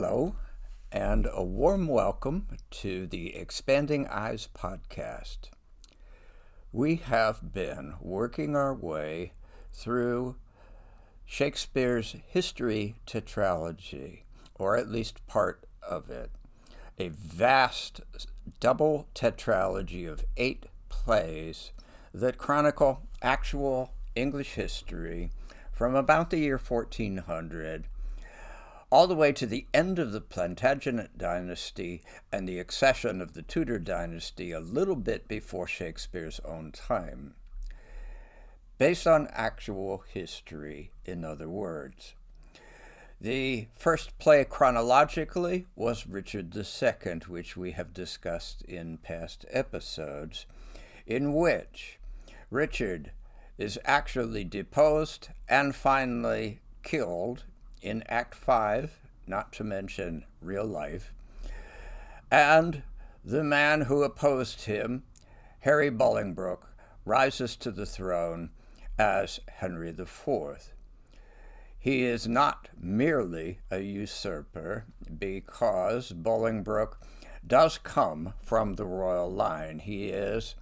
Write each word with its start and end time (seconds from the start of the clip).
Hello, 0.00 0.36
and 0.92 1.26
a 1.32 1.42
warm 1.42 1.88
welcome 1.88 2.46
to 2.70 3.08
the 3.08 3.34
Expanding 3.34 4.06
Eyes 4.06 4.48
podcast. 4.56 5.50
We 6.70 6.94
have 6.94 7.52
been 7.52 7.94
working 8.00 8.54
our 8.54 8.72
way 8.72 9.32
through 9.72 10.36
Shakespeare's 11.26 12.14
history 12.28 12.94
tetralogy, 13.08 14.20
or 14.54 14.76
at 14.76 14.88
least 14.88 15.26
part 15.26 15.64
of 15.82 16.08
it, 16.10 16.30
a 16.96 17.08
vast 17.08 18.00
double 18.60 19.08
tetralogy 19.16 20.08
of 20.08 20.24
eight 20.36 20.66
plays 20.88 21.72
that 22.14 22.38
chronicle 22.38 23.02
actual 23.20 23.90
English 24.14 24.52
history 24.52 25.32
from 25.72 25.96
about 25.96 26.30
the 26.30 26.38
year 26.38 26.56
1400 26.56 27.88
all 28.90 29.06
the 29.06 29.14
way 29.14 29.32
to 29.32 29.46
the 29.46 29.66
end 29.74 29.98
of 29.98 30.12
the 30.12 30.20
Plantagenet 30.20 31.18
dynasty 31.18 32.02
and 32.32 32.48
the 32.48 32.58
accession 32.58 33.20
of 33.20 33.34
the 33.34 33.42
Tudor 33.42 33.78
dynasty 33.78 34.50
a 34.50 34.60
little 34.60 34.96
bit 34.96 35.28
before 35.28 35.66
Shakespeare's 35.66 36.40
own 36.40 36.72
time. 36.72 37.34
Based 38.78 39.06
on 39.06 39.28
actual 39.32 40.04
history, 40.08 40.92
in 41.04 41.24
other 41.24 41.48
words. 41.48 42.14
The 43.20 43.66
first 43.76 44.16
play 44.18 44.44
chronologically 44.44 45.66
was 45.74 46.06
Richard 46.06 46.56
II, 46.56 47.20
which 47.26 47.56
we 47.56 47.72
have 47.72 47.92
discussed 47.92 48.62
in 48.62 48.98
past 48.98 49.44
episodes, 49.50 50.46
in 51.06 51.34
which 51.34 51.98
Richard 52.50 53.10
is 53.58 53.78
actually 53.84 54.44
deposed 54.44 55.28
and 55.48 55.74
finally 55.74 56.60
killed 56.84 57.44
in 57.82 58.02
Act 58.08 58.34
5, 58.34 58.98
not 59.26 59.52
to 59.54 59.64
mention 59.64 60.24
real 60.40 60.64
life, 60.64 61.12
and 62.30 62.82
the 63.24 63.44
man 63.44 63.82
who 63.82 64.02
opposed 64.02 64.64
him, 64.64 65.02
Harry 65.60 65.90
Bolingbroke, 65.90 66.66
rises 67.04 67.56
to 67.56 67.70
the 67.70 67.86
throne 67.86 68.50
as 68.98 69.40
Henry 69.48 69.90
IV. 69.90 70.72
He 71.78 72.04
is 72.04 72.26
not 72.26 72.68
merely 72.78 73.60
a 73.70 73.80
usurper 73.80 74.84
because 75.18 76.12
Bolingbroke 76.12 76.98
does 77.46 77.78
come 77.78 78.34
from 78.42 78.74
the 78.74 78.84
royal 78.84 79.30
line. 79.30 79.78
He 79.78 80.08
is 80.08 80.54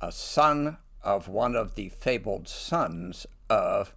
a 0.00 0.12
son 0.12 0.78
of 1.02 1.28
one 1.28 1.56
of 1.56 1.74
the 1.74 1.88
fabled 1.88 2.48
sons 2.48 3.26
of 3.50 3.94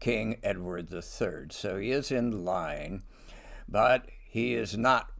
King 0.00 0.38
Edward 0.42 0.92
III. 0.92 1.48
So 1.50 1.78
he 1.78 1.90
is 1.90 2.10
in 2.10 2.44
line, 2.44 3.02
but 3.68 4.06
he 4.28 4.54
is 4.54 4.76
not 4.76 5.10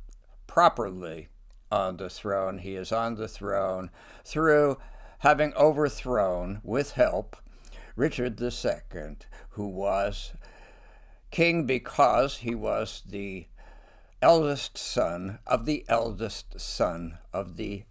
properly 0.47 1.29
on 1.70 1.97
the 1.97 2.11
throne. 2.11 2.59
He 2.59 2.77
is 2.77 2.93
on 2.93 3.17
the 3.17 3.29
throne 3.29 3.91
through 4.25 4.79
having 5.20 5.52
overthrown, 5.55 6.61
with 6.63 6.92
help, 6.92 7.36
Richard 7.97 8.41
II, 8.41 9.17
who 9.51 9.67
was 9.67 10.33
king 11.31 11.67
because 11.67 12.39
he 12.39 12.55
was 12.55 13.02
the 13.07 13.47
eldest 14.23 14.79
son 14.79 15.39
of 15.47 15.67
the 15.67 15.85
eldest 15.89 16.61
son 16.61 17.19
of 17.33 17.57
the 17.57 17.83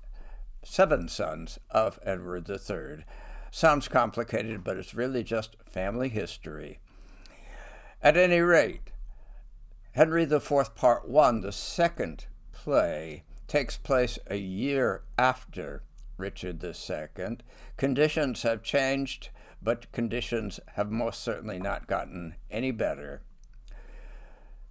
seven 0.63 1.07
sons 1.07 1.59
of 1.69 2.00
Edward 2.03 2.50
III. 2.50 3.06
Sounds 3.51 3.88
complicated, 3.88 4.63
but 4.63 4.78
it's 4.78 4.94
really 4.94 5.23
just 5.23 5.56
family 5.69 6.09
history. 6.09 6.79
At 8.02 8.16
any 8.16 8.40
rate, 8.40 8.91
Henry 9.94 10.24
IV, 10.24 10.75
Part 10.75 11.09
1, 11.09 11.41
the 11.41 11.52
second 11.52 12.28
play, 12.52 13.24
takes 13.47 13.78
place 13.78 14.19
a 14.28 14.38
year 14.38 15.02
after 15.18 15.81
Richard 16.18 16.63
II. 16.63 17.38
Conditions 17.75 18.44
have 18.44 18.62
changed, 18.62 19.30
but 19.62 19.91
conditions 19.91 20.59
have 20.74 20.91
most 20.91 21.24
certainly 21.24 21.58
not 21.58 21.88
gotten 21.88 22.35
any 22.52 22.72
better. 22.72 23.24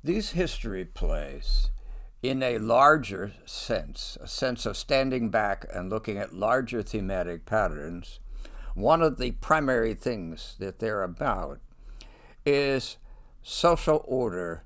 These 0.05 0.31
history 0.31 0.85
plays, 0.85 1.71
in 2.23 2.43
a 2.43 2.59
larger 2.59 3.33
sense, 3.45 4.17
a 4.21 4.29
sense 4.29 4.67
of 4.67 4.77
standing 4.77 5.31
back 5.31 5.67
and 5.75 5.91
looking 5.91 6.17
at 6.17 6.33
larger 6.33 6.83
thematic 6.83 7.45
patterns, 7.45 8.21
one 8.75 9.03
of 9.03 9.19
the 9.19 9.33
primary 9.33 9.95
things 9.95 10.55
that 10.61 10.79
they're 10.79 11.03
about 11.03 11.59
is 12.45 12.99
social 13.49 14.05
order 14.09 14.65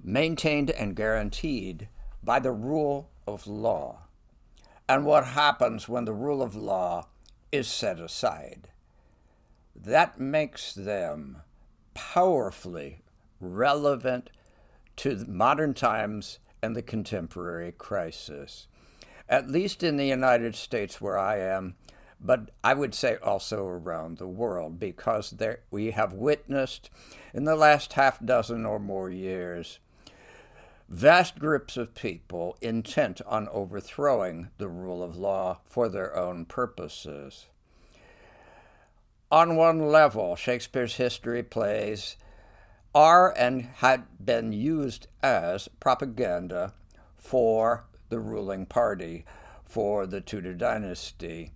maintained 0.00 0.70
and 0.70 0.94
guaranteed 0.94 1.88
by 2.22 2.38
the 2.38 2.52
rule 2.52 3.10
of 3.26 3.48
law, 3.48 3.98
and 4.88 5.04
what 5.04 5.26
happens 5.26 5.88
when 5.88 6.04
the 6.04 6.12
rule 6.12 6.40
of 6.40 6.54
law 6.54 7.04
is 7.50 7.66
set 7.66 7.98
aside. 7.98 8.68
That 9.74 10.20
makes 10.20 10.72
them 10.72 11.38
powerfully 11.94 13.02
relevant 13.40 14.30
to 14.98 15.24
modern 15.26 15.74
times 15.74 16.38
and 16.62 16.76
the 16.76 16.82
contemporary 16.82 17.72
crisis. 17.72 18.68
At 19.28 19.50
least 19.50 19.82
in 19.82 19.96
the 19.96 20.06
United 20.06 20.54
States, 20.54 21.00
where 21.00 21.18
I 21.18 21.40
am, 21.40 21.74
but 22.22 22.50
I 22.62 22.74
would 22.74 22.94
say 22.94 23.16
also 23.22 23.66
around 23.66 24.18
the 24.18 24.28
world, 24.28 24.78
because 24.78 25.30
there, 25.30 25.60
we 25.70 25.90
have 25.90 26.12
witnessed 26.12 26.88
in 27.34 27.44
the 27.44 27.56
last 27.56 27.94
half 27.94 28.24
dozen 28.24 28.64
or 28.64 28.78
more 28.78 29.10
years 29.10 29.80
vast 30.92 31.38
groups 31.38 31.78
of 31.78 31.94
people 31.94 32.54
intent 32.60 33.22
on 33.26 33.48
overthrowing 33.48 34.50
the 34.58 34.68
rule 34.68 35.02
of 35.02 35.16
law 35.16 35.58
for 35.64 35.88
their 35.88 36.14
own 36.14 36.44
purposes. 36.44 37.46
On 39.30 39.56
one 39.56 39.88
level, 39.88 40.36
Shakespeare's 40.36 40.96
history 40.96 41.42
plays 41.42 42.16
are 42.94 43.34
and 43.38 43.62
had 43.76 44.04
been 44.22 44.52
used 44.52 45.06
as 45.22 45.66
propaganda 45.80 46.74
for 47.16 47.84
the 48.10 48.20
ruling 48.20 48.66
party, 48.66 49.24
for 49.64 50.06
the 50.06 50.20
Tudor 50.20 50.52
dynasty 50.52 51.52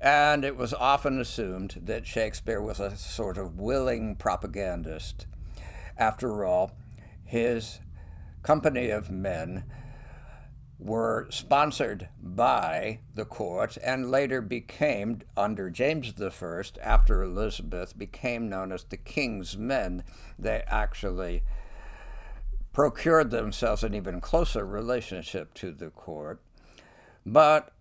and 0.00 0.44
it 0.44 0.56
was 0.56 0.74
often 0.74 1.20
assumed 1.20 1.80
that 1.84 2.06
Shakespeare 2.06 2.60
was 2.60 2.80
a 2.80 2.96
sort 2.96 3.38
of 3.38 3.58
willing 3.58 4.16
propagandist. 4.16 5.26
After 5.96 6.44
all, 6.44 6.72
his 7.24 7.80
company 8.42 8.90
of 8.90 9.10
men 9.10 9.64
were 10.78 11.26
sponsored 11.30 12.08
by 12.22 13.00
the 13.14 13.24
court 13.24 13.78
and 13.82 14.10
later 14.10 14.42
became, 14.42 15.20
under 15.36 15.70
James 15.70 16.12
I, 16.20 16.62
after 16.82 17.22
Elizabeth, 17.22 17.96
became 17.96 18.48
known 18.48 18.72
as 18.72 18.84
the 18.84 18.98
King's 18.98 19.56
Men. 19.56 20.04
They 20.38 20.62
actually 20.66 21.42
procured 22.74 23.30
themselves 23.30 23.82
an 23.82 23.94
even 23.94 24.20
closer 24.20 24.66
relationship 24.66 25.54
to 25.54 25.72
the 25.72 25.88
court. 25.88 26.42
But 27.24 27.72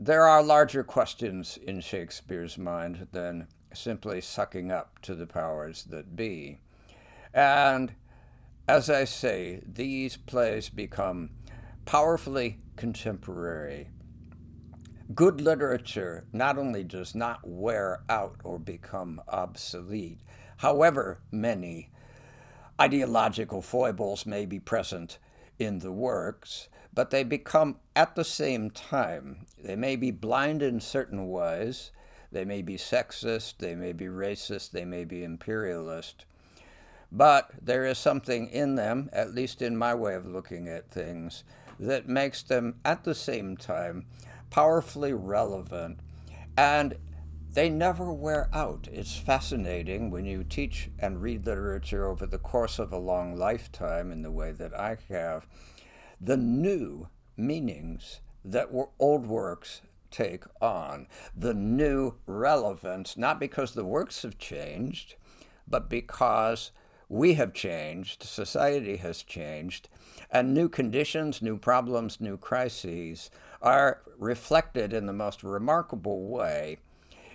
there 0.00 0.22
are 0.22 0.44
larger 0.44 0.84
questions 0.84 1.58
in 1.60 1.80
Shakespeare's 1.80 2.56
mind 2.56 3.08
than 3.10 3.48
simply 3.74 4.20
sucking 4.20 4.70
up 4.70 5.00
to 5.00 5.16
the 5.16 5.26
powers 5.26 5.84
that 5.90 6.14
be. 6.14 6.60
And 7.34 7.92
as 8.68 8.88
I 8.88 9.04
say, 9.04 9.60
these 9.66 10.16
plays 10.16 10.68
become 10.68 11.30
powerfully 11.84 12.60
contemporary. 12.76 13.88
Good 15.16 15.40
literature 15.40 16.26
not 16.32 16.58
only 16.58 16.84
does 16.84 17.16
not 17.16 17.40
wear 17.42 18.02
out 18.08 18.36
or 18.44 18.60
become 18.60 19.20
obsolete, 19.26 20.20
however 20.58 21.18
many 21.32 21.90
ideological 22.80 23.62
foibles 23.62 24.26
may 24.26 24.46
be 24.46 24.60
present 24.60 25.18
in 25.58 25.80
the 25.80 25.90
works, 25.90 26.68
but 26.98 27.10
they 27.10 27.22
become 27.22 27.76
at 27.94 28.16
the 28.16 28.24
same 28.24 28.72
time. 28.72 29.46
They 29.62 29.76
may 29.76 29.94
be 29.94 30.10
blind 30.10 30.64
in 30.64 30.80
certain 30.80 31.28
ways, 31.28 31.92
they 32.32 32.44
may 32.44 32.60
be 32.60 32.74
sexist, 32.74 33.58
they 33.58 33.76
may 33.76 33.92
be 33.92 34.06
racist, 34.06 34.72
they 34.72 34.84
may 34.84 35.04
be 35.04 35.22
imperialist. 35.22 36.24
But 37.12 37.52
there 37.62 37.86
is 37.86 37.98
something 37.98 38.48
in 38.48 38.74
them, 38.74 39.10
at 39.12 39.32
least 39.32 39.62
in 39.62 39.76
my 39.76 39.94
way 39.94 40.16
of 40.16 40.26
looking 40.26 40.66
at 40.66 40.90
things, 40.90 41.44
that 41.78 42.08
makes 42.08 42.42
them 42.42 42.80
at 42.84 43.04
the 43.04 43.14
same 43.14 43.56
time 43.56 44.04
powerfully 44.50 45.12
relevant 45.12 46.00
and 46.56 46.96
they 47.52 47.70
never 47.70 48.12
wear 48.12 48.50
out. 48.52 48.88
It's 48.90 49.16
fascinating 49.16 50.10
when 50.10 50.24
you 50.24 50.42
teach 50.42 50.90
and 50.98 51.22
read 51.22 51.46
literature 51.46 52.08
over 52.08 52.26
the 52.26 52.38
course 52.38 52.80
of 52.80 52.92
a 52.92 52.98
long 52.98 53.36
lifetime 53.36 54.10
in 54.10 54.22
the 54.22 54.32
way 54.32 54.50
that 54.50 54.74
I 54.74 54.96
have 55.10 55.46
the 56.20 56.36
new 56.36 57.08
meanings 57.36 58.20
that 58.44 58.68
old 58.98 59.26
works 59.26 59.82
take 60.10 60.44
on, 60.60 61.06
the 61.36 61.54
new 61.54 62.14
relevance, 62.26 63.16
not 63.16 63.38
because 63.38 63.74
the 63.74 63.84
works 63.84 64.22
have 64.22 64.38
changed, 64.38 65.16
but 65.66 65.88
because 65.88 66.72
we 67.08 67.34
have 67.34 67.52
changed, 67.52 68.22
society 68.22 68.96
has 68.96 69.22
changed, 69.22 69.88
and 70.30 70.52
new 70.52 70.68
conditions, 70.68 71.40
new 71.40 71.56
problems, 71.56 72.20
new 72.20 72.36
crises 72.36 73.30
are 73.62 74.02
reflected 74.18 74.92
in 74.92 75.06
the 75.06 75.12
most 75.12 75.42
remarkable 75.42 76.28
way 76.28 76.78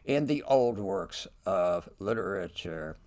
in 0.06 0.26
the 0.26 0.44
old 0.44 0.78
works 0.78 1.28
of 1.46 1.90
literature, 2.00 2.98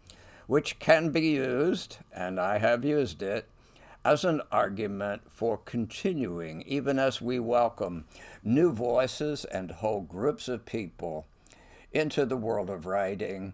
which 0.46 0.78
can 0.78 1.10
be 1.10 1.28
used, 1.28 1.98
and 2.12 2.40
I 2.40 2.58
have 2.58 2.84
used 2.84 3.22
it, 3.22 3.48
as 4.06 4.24
an 4.24 4.40
argument 4.52 5.20
for 5.28 5.56
continuing, 5.56 6.62
even 6.62 6.96
as 6.96 7.20
we 7.20 7.40
welcome 7.40 8.04
new 8.44 8.70
voices 8.70 9.44
and 9.46 9.68
whole 9.68 10.02
groups 10.02 10.46
of 10.46 10.64
people 10.64 11.26
into 11.90 12.24
the 12.24 12.36
world 12.36 12.70
of 12.70 12.86
writing. 12.86 13.52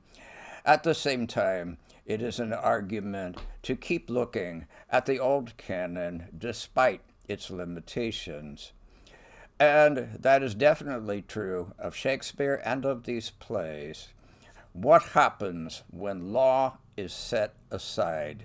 At 0.66 0.82
the 0.82 0.94
same 0.94 1.26
time, 1.26 1.78
it 2.04 2.20
is 2.20 2.38
an 2.38 2.52
argument 2.52 3.38
to 3.62 3.74
keep 3.74 4.10
looking 4.10 4.66
at 4.90 5.06
the 5.06 5.18
old 5.18 5.56
canon 5.56 6.26
despite 6.36 7.00
its 7.26 7.48
limitations. 7.48 8.72
And 9.58 10.18
that 10.20 10.42
is 10.42 10.54
definitely 10.54 11.22
true 11.22 11.72
of 11.78 11.96
Shakespeare 11.96 12.60
and 12.62 12.84
of 12.84 13.04
these 13.04 13.30
plays. 13.30 14.08
What 14.74 15.02
happens 15.02 15.82
when 15.90 16.34
law 16.34 16.76
is 16.94 17.14
set 17.14 17.54
aside? 17.70 18.44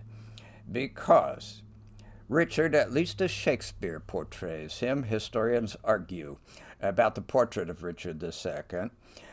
Because 0.72 1.64
Richard, 2.30 2.76
at 2.76 2.92
least 2.92 3.22
as 3.22 3.32
Shakespeare 3.32 4.00
portrays 4.00 4.80
him, 4.80 5.04
historians 5.04 5.78
argue 5.84 6.38
about 6.82 7.16
the 7.16 7.22
portrait 7.22 7.70
of 7.70 7.84
Richard 7.84 8.22
II. 8.22 8.90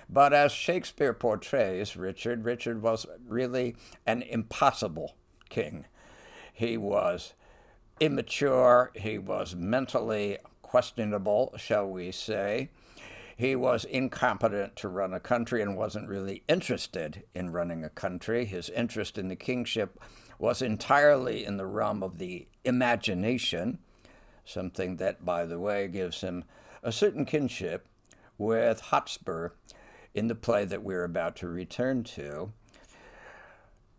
But 0.08 0.32
as 0.32 0.52
Shakespeare 0.52 1.12
portrays 1.12 1.96
Richard, 1.96 2.44
Richard 2.44 2.82
was 2.82 3.06
really 3.26 3.76
an 4.06 4.22
impossible 4.22 5.16
king. 5.48 5.86
He 6.52 6.76
was 6.76 7.34
immature, 7.98 8.92
he 8.94 9.18
was 9.18 9.56
mentally 9.56 10.38
questionable, 10.62 11.54
shall 11.56 11.88
we 11.88 12.12
say. 12.12 12.70
He 13.36 13.56
was 13.56 13.84
incompetent 13.84 14.76
to 14.76 14.88
run 14.88 15.12
a 15.12 15.20
country 15.20 15.60
and 15.60 15.76
wasn't 15.76 16.08
really 16.08 16.44
interested 16.48 17.24
in 17.34 17.50
running 17.50 17.82
a 17.84 17.88
country. 17.88 18.44
His 18.44 18.68
interest 18.70 19.18
in 19.18 19.28
the 19.28 19.36
kingship 19.36 19.98
was 20.38 20.62
entirely 20.62 21.44
in 21.44 21.56
the 21.56 21.66
realm 21.66 22.02
of 22.02 22.18
the 22.18 22.46
imagination, 22.64 23.78
something 24.44 24.96
that, 24.96 25.24
by 25.24 25.44
the 25.44 25.58
way, 25.58 25.88
gives 25.88 26.20
him 26.20 26.44
a 26.82 26.92
certain 26.92 27.24
kinship 27.24 27.88
with 28.36 28.80
Hotspur 28.80 29.50
in 30.14 30.28
the 30.28 30.34
play 30.34 30.64
that 30.64 30.82
we're 30.82 31.04
about 31.04 31.36
to 31.36 31.48
return 31.48 32.04
to. 32.04 32.52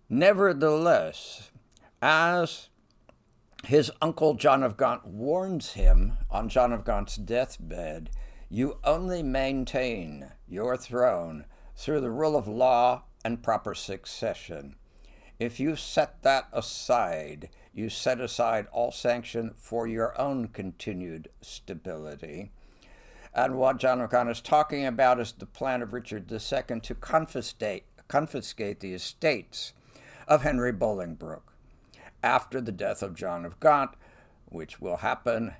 Nevertheless, 0.09 1.51
as 2.01 2.69
his 3.65 3.91
uncle 4.01 4.35
John 4.35 4.61
of 4.61 4.77
Gaunt 4.77 5.05
warns 5.07 5.73
him 5.73 6.17
on 6.29 6.49
John 6.49 6.71
of 6.71 6.83
Gaunt's 6.83 7.15
deathbed 7.15 8.11
you 8.49 8.77
only 8.83 9.23
maintain 9.23 10.31
your 10.47 10.77
throne 10.77 11.45
through 11.75 12.01
the 12.01 12.11
rule 12.11 12.35
of 12.35 12.47
law 12.47 13.03
and 13.23 13.41
proper 13.41 13.73
succession. 13.73 14.75
If 15.39 15.59
you 15.59 15.75
set 15.75 16.21
that 16.23 16.47
aside, 16.53 17.49
you 17.73 17.89
set 17.89 18.21
aside 18.21 18.67
all 18.71 18.91
sanction 18.91 19.53
for 19.57 19.85
your 19.85 20.19
own 20.19 20.47
continued 20.47 21.27
stability. 21.41 22.51
And 23.33 23.55
what 23.55 23.77
John 23.77 24.05
Gaunt 24.07 24.29
is 24.29 24.39
talking 24.39 24.85
about 24.85 25.19
is 25.19 25.33
the 25.33 25.45
plan 25.45 25.81
of 25.81 25.91
Richard 25.91 26.31
II 26.31 26.79
to 26.79 26.95
confiscate, 26.95 27.83
confiscate 28.07 28.79
the 28.79 28.93
estates 28.93 29.73
of 30.25 30.43
Henry 30.43 30.71
Bolingbroke 30.71 31.51
after 32.23 32.61
the 32.61 32.71
death 32.71 33.03
of 33.03 33.13
John 33.13 33.43
of 33.45 33.59
Gaunt, 33.59 33.91
which 34.45 34.79
will 34.79 34.97
happen 34.97 35.53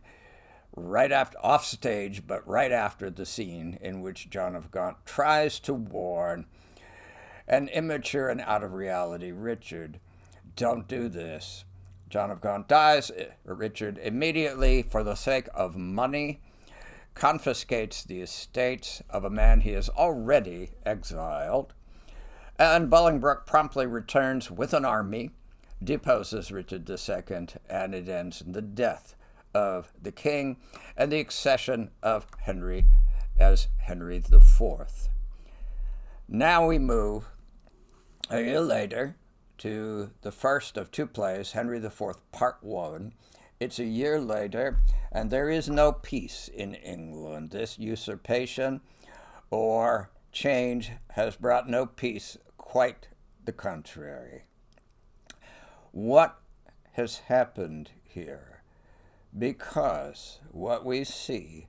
right 0.73 1.11
after 1.11 1.37
off 1.43 1.65
stage, 1.65 2.25
but 2.25 2.47
right 2.47 2.71
after 2.71 3.09
the 3.09 3.25
scene 3.25 3.77
in 3.81 4.01
which 4.01 4.29
John 4.29 4.55
of 4.55 4.71
Gaunt 4.71 5.05
tries 5.05 5.59
to 5.61 5.73
warn 5.73 6.45
an 7.47 7.67
immature 7.69 8.29
and 8.29 8.41
out 8.41 8.63
of 8.63 8.73
reality 8.73 9.31
Richard, 9.31 9.99
don't 10.55 10.87
do 10.87 11.09
this. 11.09 11.65
John 12.09 12.31
of 12.31 12.41
Gaunt 12.41 12.67
dies. 12.67 13.11
Eh, 13.11 13.25
Richard 13.43 13.97
immediately, 13.97 14.83
for 14.83 15.03
the 15.03 15.15
sake 15.15 15.47
of 15.53 15.75
money, 15.75 16.41
confiscates 17.13 18.03
the 18.03 18.21
estates 18.21 19.01
of 19.09 19.23
a 19.23 19.29
man 19.29 19.61
he 19.61 19.71
has 19.71 19.89
already 19.89 20.71
exiled. 20.85 21.73
And 22.57 22.89
Bolingbroke 22.89 23.45
promptly 23.45 23.85
returns 23.85 24.49
with 24.49 24.73
an 24.73 24.85
army 24.85 25.31
deposes 25.83 26.51
Richard 26.51 26.89
II, 26.89 27.47
and 27.69 27.93
it 27.93 28.07
ends 28.07 28.41
in 28.41 28.53
the 28.53 28.61
death 28.61 29.15
of 29.53 29.91
the 30.01 30.11
king 30.11 30.57
and 30.95 31.11
the 31.11 31.19
accession 31.19 31.91
of 32.01 32.27
Henry 32.41 32.85
as 33.39 33.67
Henry 33.77 34.17
IV. 34.17 35.09
Now 36.27 36.67
we 36.67 36.79
move 36.79 37.27
a 38.29 38.41
year 38.41 38.61
later 38.61 39.15
to 39.59 40.11
the 40.21 40.31
first 40.31 40.77
of 40.77 40.91
two 40.91 41.07
plays, 41.07 41.51
Henry 41.51 41.77
IV, 41.77 42.01
Part 42.31 42.57
1. 42.61 43.13
It's 43.59 43.79
a 43.79 43.85
year 43.85 44.19
later, 44.19 44.81
and 45.11 45.29
there 45.29 45.49
is 45.49 45.69
no 45.69 45.91
peace 45.91 46.49
in 46.53 46.75
England. 46.75 47.51
This 47.51 47.79
usurpation 47.79 48.81
or 49.49 50.09
change 50.31 50.91
has 51.11 51.35
brought 51.35 51.69
no 51.69 51.85
peace, 51.85 52.37
quite 52.57 53.07
the 53.45 53.53
contrary 53.53 54.43
what 55.95 56.41
has 56.91 57.19
happened 57.19 57.89
here 58.03 58.61
because 59.37 60.39
what 60.51 60.83
we 60.83 61.05
see 61.05 61.67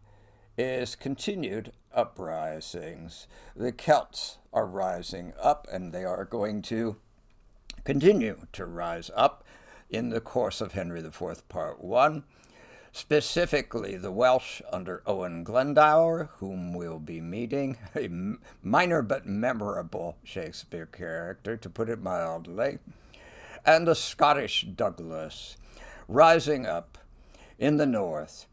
is 0.58 0.96
continued 0.96 1.70
uprisings. 1.96 3.26
The 3.56 3.72
Celts 3.72 4.38
are 4.52 4.66
rising 4.66 5.32
up 5.40 5.66
and 5.72 5.92
they 5.92 6.04
are 6.04 6.24
going 6.24 6.62
to 6.62 6.96
continue 7.84 8.46
to 8.52 8.66
rise 8.66 9.10
up 9.16 9.42
in 9.90 10.10
the 10.10 10.20
course 10.20 10.60
of 10.60 10.72
Henry 10.72 11.00
IV, 11.00 11.48
Part 11.48 11.82
1. 11.82 12.24
Specifically, 12.92 13.96
the 13.96 14.12
Welsh 14.12 14.62
under 14.72 15.02
Owen 15.06 15.44
Glendower, 15.44 16.30
whom 16.38 16.72
we'll 16.74 16.98
be 16.98 17.20
meeting, 17.20 17.76
a 17.96 18.08
minor 18.62 19.02
but 19.02 19.26
memorable 19.26 20.16
Shakespeare 20.22 20.86
character, 20.86 21.56
to 21.56 21.68
put 21.68 21.88
it 21.88 22.00
mildly 22.00 22.78
and 23.66 23.86
the 23.86 23.94
Scottish 23.94 24.62
Douglas 24.62 25.56
rising 26.06 26.66
up 26.66 26.98
in 27.58 27.76
the 27.76 27.86
north. 27.86 28.46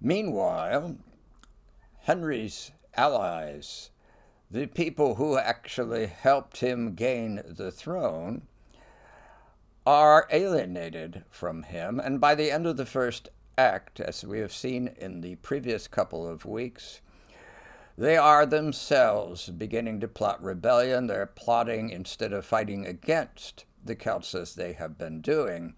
Meanwhile, 0.00 0.96
Henry's 2.08 2.72
allies, 2.96 3.90
the 4.50 4.66
people 4.66 5.16
who 5.16 5.36
actually 5.36 6.06
helped 6.06 6.60
him 6.60 6.94
gain 6.94 7.42
the 7.46 7.70
throne, 7.70 8.46
are 9.84 10.26
alienated 10.30 11.22
from 11.28 11.64
him, 11.64 12.00
and 12.00 12.18
by 12.18 12.34
the 12.34 12.50
end 12.50 12.66
of 12.66 12.78
the 12.78 12.86
first 12.86 13.28
act, 13.58 14.00
as 14.00 14.24
we 14.24 14.38
have 14.38 14.54
seen 14.54 14.88
in 14.96 15.20
the 15.20 15.34
previous 15.34 15.86
couple 15.86 16.26
of 16.26 16.46
weeks, 16.46 17.02
they 17.98 18.16
are 18.16 18.46
themselves 18.46 19.50
beginning 19.50 20.00
to 20.00 20.08
plot 20.08 20.42
rebellion. 20.42 21.08
They're 21.08 21.26
plotting 21.26 21.90
instead 21.90 22.32
of 22.32 22.46
fighting 22.46 22.86
against 22.86 23.66
the 23.84 23.94
Celts 23.94 24.34
as 24.34 24.54
they 24.54 24.72
have 24.72 24.96
been 24.96 25.20
doing. 25.20 25.74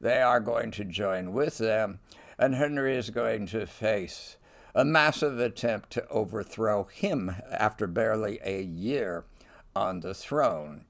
They 0.00 0.22
are 0.22 0.38
going 0.38 0.70
to 0.70 0.84
join 0.84 1.32
with 1.32 1.58
them, 1.58 1.98
and 2.38 2.54
Henry 2.54 2.94
is 2.94 3.10
going 3.10 3.48
to 3.48 3.66
face 3.66 4.36
a 4.74 4.84
massive 4.84 5.38
attempt 5.38 5.90
to 5.90 6.08
overthrow 6.08 6.84
him 6.84 7.36
after 7.50 7.86
barely 7.86 8.40
a 8.44 8.62
year 8.62 9.24
on 9.76 10.00
the 10.00 10.14
throne. 10.14 10.84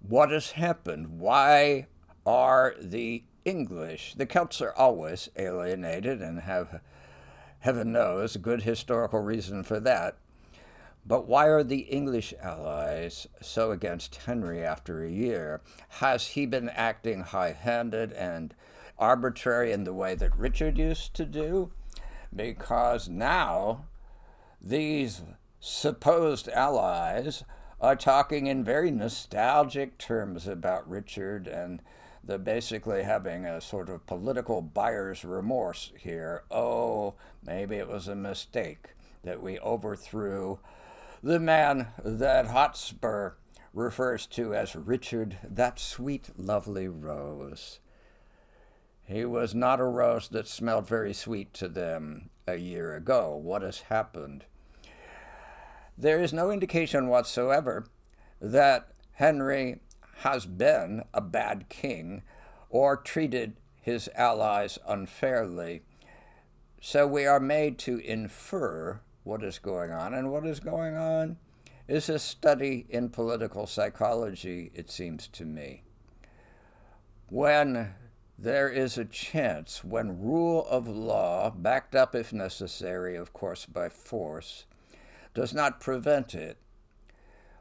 What 0.00 0.30
has 0.30 0.52
happened? 0.52 1.18
Why 1.18 1.86
are 2.24 2.74
the 2.80 3.24
English, 3.46 4.14
the 4.16 4.26
Celts 4.26 4.60
are 4.60 4.74
always 4.74 5.30
alienated 5.36 6.20
and 6.20 6.40
have, 6.40 6.80
heaven 7.60 7.92
knows, 7.92 8.36
good 8.36 8.62
historical 8.62 9.20
reason 9.20 9.62
for 9.62 9.78
that. 9.78 10.16
But 11.06 11.28
why 11.28 11.46
are 11.46 11.62
the 11.62 11.82
English 11.82 12.34
allies 12.42 13.28
so 13.40 13.70
against 13.70 14.16
Henry 14.16 14.64
after 14.64 15.04
a 15.04 15.10
year? 15.10 15.60
Has 16.00 16.26
he 16.28 16.44
been 16.44 16.68
acting 16.70 17.20
high 17.20 17.52
handed 17.52 18.12
and 18.12 18.52
arbitrary 18.98 19.70
in 19.70 19.84
the 19.84 19.94
way 19.94 20.16
that 20.16 20.36
Richard 20.36 20.76
used 20.76 21.14
to 21.14 21.24
do? 21.24 21.70
Because 22.36 23.08
now 23.08 23.86
these 24.60 25.22
supposed 25.58 26.48
allies 26.48 27.42
are 27.80 27.96
talking 27.96 28.46
in 28.46 28.62
very 28.62 28.90
nostalgic 28.90 29.98
terms 29.98 30.46
about 30.46 30.88
Richard 30.88 31.48
and 31.48 31.82
the 32.22 32.38
basically 32.38 33.02
having 33.02 33.46
a 33.46 33.60
sort 33.60 33.88
of 33.88 34.06
political 34.06 34.60
buyer's 34.60 35.24
remorse 35.24 35.92
here. 35.98 36.44
Oh, 36.50 37.14
maybe 37.44 37.76
it 37.76 37.88
was 37.88 38.08
a 38.08 38.14
mistake 38.14 38.90
that 39.22 39.42
we 39.42 39.58
overthrew 39.60 40.58
the 41.22 41.40
man 41.40 41.88
that 42.04 42.46
Hotspur 42.46 43.32
refers 43.72 44.26
to 44.26 44.54
as 44.54 44.74
Richard, 44.76 45.38
that 45.42 45.78
sweet, 45.78 46.30
lovely 46.36 46.88
rose. 46.88 47.80
He 49.06 49.24
was 49.24 49.54
not 49.54 49.80
a 49.80 49.84
rose 49.84 50.28
that 50.28 50.48
smelled 50.48 50.88
very 50.88 51.14
sweet 51.14 51.54
to 51.54 51.68
them 51.68 52.30
a 52.46 52.56
year 52.56 52.94
ago. 52.94 53.36
What 53.36 53.62
has 53.62 53.80
happened? 53.82 54.44
There 55.96 56.20
is 56.20 56.32
no 56.32 56.50
indication 56.50 57.08
whatsoever 57.08 57.86
that 58.40 58.90
Henry 59.12 59.80
has 60.18 60.44
been 60.44 61.04
a 61.14 61.20
bad 61.20 61.68
king 61.68 62.22
or 62.68 62.96
treated 62.96 63.56
his 63.80 64.10
allies 64.16 64.78
unfairly. 64.86 65.82
So 66.80 67.06
we 67.06 67.26
are 67.26 67.40
made 67.40 67.78
to 67.80 67.98
infer 67.98 69.00
what 69.22 69.42
is 69.42 69.58
going 69.58 69.92
on, 69.92 70.14
and 70.14 70.30
what 70.30 70.46
is 70.46 70.60
going 70.60 70.96
on 70.96 71.36
is 71.88 72.08
a 72.08 72.18
study 72.18 72.86
in 72.88 73.08
political 73.08 73.66
psychology, 73.66 74.70
it 74.74 74.90
seems 74.90 75.28
to 75.28 75.44
me. 75.44 75.82
When 77.28 77.94
there 78.38 78.68
is 78.68 78.98
a 78.98 79.04
chance, 79.04 79.82
when 79.82 80.20
rule 80.20 80.66
of 80.68 80.86
law, 80.86 81.50
backed 81.50 81.94
up 81.94 82.14
if 82.14 82.32
necessary, 82.32 83.16
of 83.16 83.32
course, 83.32 83.64
by 83.64 83.88
force, 83.88 84.66
does 85.34 85.54
not 85.54 85.80
prevent 85.80 86.34
it, 86.34 86.58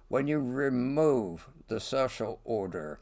when 0.07 0.27
you 0.27 0.39
remove 0.39 1.47
the 1.67 1.79
social 1.79 2.39
order 2.43 2.99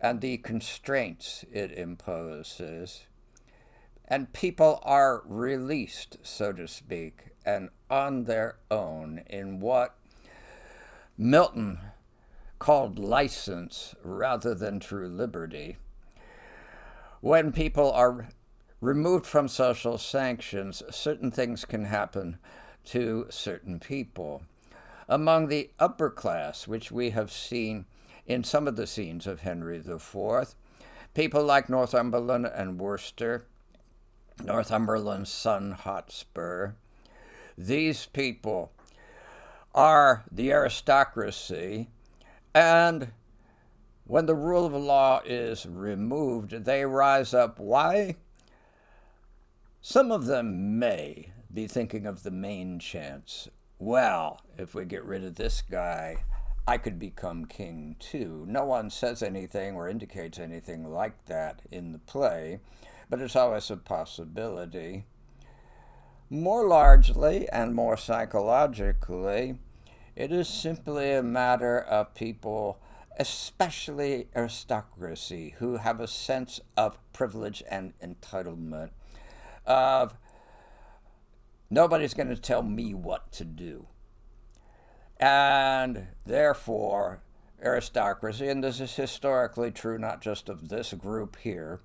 and 0.00 0.20
the 0.20 0.38
constraints 0.38 1.44
it 1.52 1.72
imposes, 1.72 3.02
and 4.06 4.32
people 4.32 4.80
are 4.82 5.22
released, 5.26 6.16
so 6.22 6.52
to 6.52 6.66
speak, 6.66 7.30
and 7.44 7.68
on 7.90 8.24
their 8.24 8.56
own 8.70 9.22
in 9.28 9.60
what 9.60 9.96
Milton 11.18 11.78
called 12.58 12.98
license 12.98 13.94
rather 14.02 14.54
than 14.54 14.80
true 14.80 15.08
liberty. 15.08 15.76
When 17.20 17.52
people 17.52 17.92
are 17.92 18.28
removed 18.80 19.26
from 19.26 19.46
social 19.46 19.98
sanctions, 19.98 20.82
certain 20.90 21.30
things 21.30 21.66
can 21.66 21.84
happen 21.84 22.38
to 22.86 23.26
certain 23.28 23.78
people. 23.78 24.42
Among 25.06 25.48
the 25.48 25.70
upper 25.78 26.08
class, 26.08 26.66
which 26.66 26.90
we 26.90 27.10
have 27.10 27.30
seen 27.30 27.84
in 28.26 28.42
some 28.42 28.66
of 28.66 28.76
the 28.76 28.86
scenes 28.86 29.26
of 29.26 29.40
Henry 29.40 29.76
IV, 29.76 30.54
people 31.12 31.44
like 31.44 31.68
Northumberland 31.68 32.46
and 32.46 32.80
Worcester, 32.80 33.44
Northumberland's 34.42 35.30
son 35.30 35.72
Hotspur, 35.72 36.72
these 37.58 38.06
people 38.06 38.72
are 39.74 40.24
the 40.32 40.52
aristocracy, 40.52 41.90
and 42.54 43.08
when 44.10 44.26
the 44.26 44.34
rule 44.34 44.66
of 44.66 44.74
law 44.74 45.20
is 45.24 45.64
removed, 45.64 46.64
they 46.64 46.84
rise 46.84 47.32
up. 47.32 47.60
Why? 47.60 48.16
Some 49.80 50.10
of 50.10 50.26
them 50.26 50.80
may 50.80 51.30
be 51.54 51.68
thinking 51.68 52.06
of 52.06 52.24
the 52.24 52.32
main 52.32 52.80
chance. 52.80 53.48
Well, 53.78 54.40
if 54.58 54.74
we 54.74 54.84
get 54.84 55.04
rid 55.04 55.22
of 55.22 55.36
this 55.36 55.62
guy, 55.62 56.24
I 56.66 56.76
could 56.76 56.98
become 56.98 57.44
king 57.44 57.94
too. 58.00 58.44
No 58.48 58.64
one 58.64 58.90
says 58.90 59.22
anything 59.22 59.76
or 59.76 59.88
indicates 59.88 60.40
anything 60.40 60.90
like 60.90 61.26
that 61.26 61.62
in 61.70 61.92
the 61.92 62.00
play, 62.00 62.58
but 63.08 63.20
it's 63.20 63.36
always 63.36 63.70
a 63.70 63.76
possibility. 63.76 65.04
More 66.28 66.66
largely 66.66 67.48
and 67.50 67.76
more 67.76 67.96
psychologically, 67.96 69.60
it 70.16 70.32
is 70.32 70.48
simply 70.48 71.12
a 71.12 71.22
matter 71.22 71.78
of 71.78 72.12
people, 72.16 72.80
especially 73.20 74.28
aristocracy, 74.34 75.54
who 75.58 75.76
have 75.76 76.00
a 76.00 76.08
sense 76.08 76.58
of 76.74 76.98
privilege 77.12 77.62
and 77.70 77.92
entitlement, 78.00 78.88
of 79.66 80.16
nobody's 81.68 82.14
going 82.14 82.30
to 82.30 82.40
tell 82.40 82.62
me 82.62 82.94
what 82.94 83.30
to 83.30 83.44
do. 83.44 83.86
And 85.18 86.06
therefore, 86.24 87.20
aristocracy, 87.62 88.48
and 88.48 88.64
this 88.64 88.80
is 88.80 88.96
historically 88.96 89.70
true 89.70 89.98
not 89.98 90.22
just 90.22 90.48
of 90.48 90.70
this 90.70 90.94
group 90.94 91.36
here, 91.36 91.80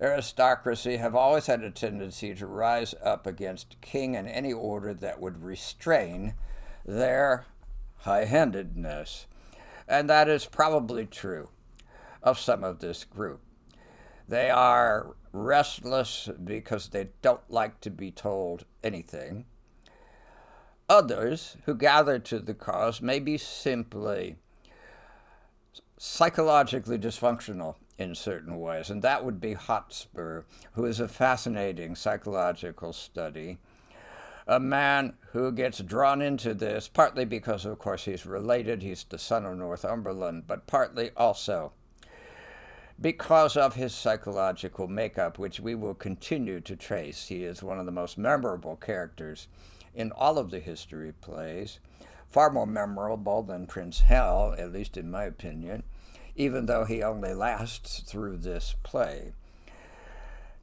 aristocracy 0.00 0.96
have 0.96 1.14
always 1.14 1.46
had 1.46 1.62
a 1.62 1.70
tendency 1.70 2.34
to 2.34 2.46
rise 2.48 2.92
up 3.04 3.24
against 3.24 3.80
king 3.80 4.16
and 4.16 4.26
any 4.26 4.52
order 4.52 4.94
that 4.94 5.20
would 5.20 5.44
restrain 5.44 6.34
their 6.84 7.46
high 7.98 8.24
handedness. 8.24 9.28
And 9.90 10.08
that 10.08 10.28
is 10.28 10.46
probably 10.46 11.04
true 11.04 11.48
of 12.22 12.38
some 12.38 12.62
of 12.62 12.78
this 12.78 13.02
group. 13.02 13.40
They 14.28 14.48
are 14.48 15.16
restless 15.32 16.28
because 16.44 16.88
they 16.88 17.08
don't 17.22 17.40
like 17.48 17.80
to 17.80 17.90
be 17.90 18.12
told 18.12 18.64
anything. 18.84 19.46
Others 20.88 21.56
who 21.64 21.74
gather 21.74 22.20
to 22.20 22.38
the 22.38 22.54
cause 22.54 23.02
may 23.02 23.18
be 23.18 23.36
simply 23.36 24.36
psychologically 25.98 26.96
dysfunctional 26.96 27.74
in 27.98 28.14
certain 28.14 28.60
ways, 28.60 28.90
and 28.90 29.02
that 29.02 29.24
would 29.24 29.40
be 29.40 29.54
Hotspur, 29.54 30.44
who 30.72 30.84
is 30.84 31.00
a 31.00 31.08
fascinating 31.08 31.96
psychological 31.96 32.92
study. 32.92 33.58
A 34.46 34.58
man 34.60 35.14
who 35.32 35.52
gets 35.52 35.78
drawn 35.78 36.22
into 36.22 36.54
this, 36.54 36.88
partly 36.88 37.24
because, 37.24 37.64
of 37.64 37.78
course, 37.78 38.04
he's 38.04 38.26
related, 38.26 38.82
he's 38.82 39.04
the 39.04 39.18
son 39.18 39.46
of 39.46 39.56
Northumberland, 39.56 40.46
but 40.46 40.66
partly 40.66 41.10
also 41.16 41.72
because 43.00 43.56
of 43.56 43.76
his 43.76 43.94
psychological 43.94 44.86
makeup, 44.86 45.38
which 45.38 45.58
we 45.58 45.74
will 45.74 45.94
continue 45.94 46.60
to 46.60 46.76
trace. 46.76 47.28
He 47.28 47.44
is 47.44 47.62
one 47.62 47.78
of 47.78 47.86
the 47.86 47.92
most 47.92 48.18
memorable 48.18 48.76
characters 48.76 49.48
in 49.94 50.12
all 50.12 50.36
of 50.36 50.50
the 50.50 50.60
history 50.60 51.12
plays, 51.20 51.78
far 52.28 52.50
more 52.50 52.66
memorable 52.66 53.42
than 53.42 53.66
Prince 53.66 54.00
Hal, 54.00 54.54
at 54.58 54.72
least 54.72 54.96
in 54.96 55.10
my 55.10 55.24
opinion 55.24 55.82
even 56.40 56.66
though 56.66 56.84
he 56.84 57.02
only 57.02 57.34
lasts 57.34 58.00
through 58.00 58.38
this 58.38 58.74
play. 58.82 59.32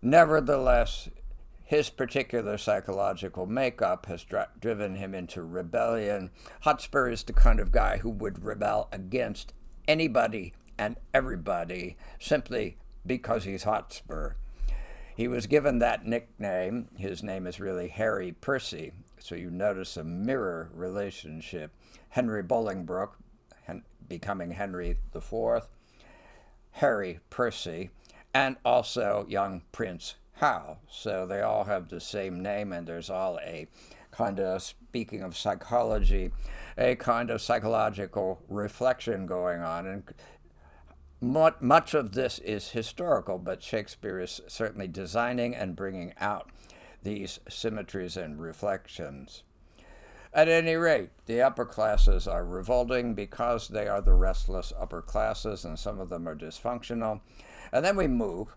Nevertheless, 0.02 1.10
his 1.68 1.90
particular 1.90 2.58
psychological 2.58 3.46
makeup 3.46 4.06
has 4.06 4.24
dri- 4.24 4.46
driven 4.58 4.96
him 4.96 5.14
into 5.14 5.44
rebellion. 5.44 6.32
Hotspur 6.62 7.10
is 7.10 7.24
the 7.24 7.34
kind 7.34 7.60
of 7.60 7.74
guy 7.74 7.98
who 7.98 8.10
would 8.10 8.42
rebel 8.42 8.88
against 8.94 9.52
anybody 9.86 10.54
and 10.78 10.96
everybody 11.14 11.98
simply 12.22 12.78
because 13.06 13.44
he's 13.44 13.64
Hotspur. 13.64 14.36
He 15.14 15.28
was 15.28 15.46
given 15.46 15.80
that 15.80 16.06
nickname. 16.06 16.88
His 16.96 17.22
name 17.22 17.46
is 17.46 17.60
really 17.60 17.90
Harry 17.90 18.32
Percy, 18.32 18.94
so 19.20 19.36
you 19.36 19.52
notice 19.52 19.98
a 19.98 20.06
mirror 20.06 20.70
relationship. 20.74 21.76
Henry 22.08 22.44
Bolingbroke, 22.44 23.16
becoming 24.08 24.52
Henry 24.52 25.00
IV, 25.14 25.68
Harry 26.72 27.20
Percy, 27.30 27.90
and 28.34 28.56
also 28.64 29.26
young 29.28 29.64
Prince 29.74 30.16
Hal. 30.40 30.80
So 30.90 31.26
they 31.26 31.42
all 31.42 31.64
have 31.64 31.90
the 31.90 32.00
same 32.00 32.42
name, 32.42 32.72
and 32.72 32.88
there's 32.88 33.10
all 33.10 33.40
a 33.40 33.68
kind 34.12 34.40
of, 34.40 34.62
speaking 34.62 35.22
of 35.22 35.38
psychology, 35.38 36.32
a 36.78 36.96
kind 36.96 37.30
of 37.30 37.42
psychological 37.42 38.42
reflection 38.48 39.26
going 39.26 39.62
on. 39.62 39.88
And 39.88 40.14
much 41.60 41.94
of 41.94 42.12
this 42.14 42.40
is 42.40 42.70
historical, 42.70 43.40
but 43.40 43.64
Shakespeare 43.64 44.20
is 44.20 44.42
certainly 44.48 44.88
designing 44.88 45.56
and 45.56 45.76
bringing 45.76 46.14
out 46.20 46.52
these 47.04 47.40
symmetries 47.50 48.18
and 48.18 48.40
reflections. 48.40 49.44
At 50.34 50.50
any 50.50 50.76
rate, 50.76 51.10
the 51.26 51.42
upper 51.42 51.66
classes 51.66 52.28
are 52.28 52.46
revolting 52.46 53.16
because 53.16 53.68
they 53.68 53.88
are 53.88 54.02
the 54.02 54.14
restless 54.14 54.72
upper 54.80 55.02
classes, 55.02 55.66
and 55.66 55.80
some 55.80 56.00
of 56.00 56.10
them 56.10 56.28
are 56.28 56.36
dysfunctional. 56.36 57.22
And 57.72 57.84
then 57.84 57.96
we 57.96 58.08
move 58.08 58.56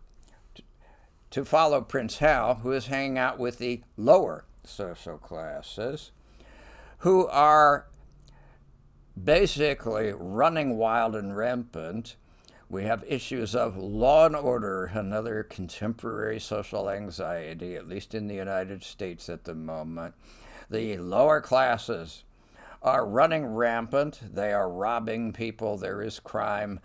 to 1.30 1.44
follow 1.44 1.80
Prince 1.80 2.18
Hal, 2.18 2.56
who 2.56 2.72
is 2.72 2.86
hanging 2.86 3.18
out 3.18 3.38
with 3.38 3.58
the 3.58 3.82
lower 3.96 4.44
social 4.64 5.18
classes, 5.18 6.10
who 6.98 7.26
are 7.28 7.86
basically 9.22 10.12
running 10.12 10.76
wild 10.76 11.14
and 11.14 11.36
rampant. 11.36 12.16
We 12.68 12.84
have 12.84 13.04
issues 13.06 13.54
of 13.54 13.76
law 13.76 14.26
and 14.26 14.36
order, 14.36 14.92
another 14.94 15.42
contemporary 15.42 16.38
social 16.38 16.88
anxiety, 16.88 17.74
at 17.74 17.88
least 17.88 18.14
in 18.14 18.28
the 18.28 18.34
United 18.34 18.84
States 18.84 19.28
at 19.28 19.44
the 19.44 19.54
moment 19.54 20.14
the 20.70 20.96
lower 20.98 21.40
classes 21.40 22.22
are 22.82 23.04
running 23.04 23.44
rampant. 23.44 24.20
They 24.34 24.52
are 24.52 24.70
robbing 24.70 25.32
people. 25.32 25.76
There 25.76 26.00
is 26.00 26.20
crime 26.20 26.80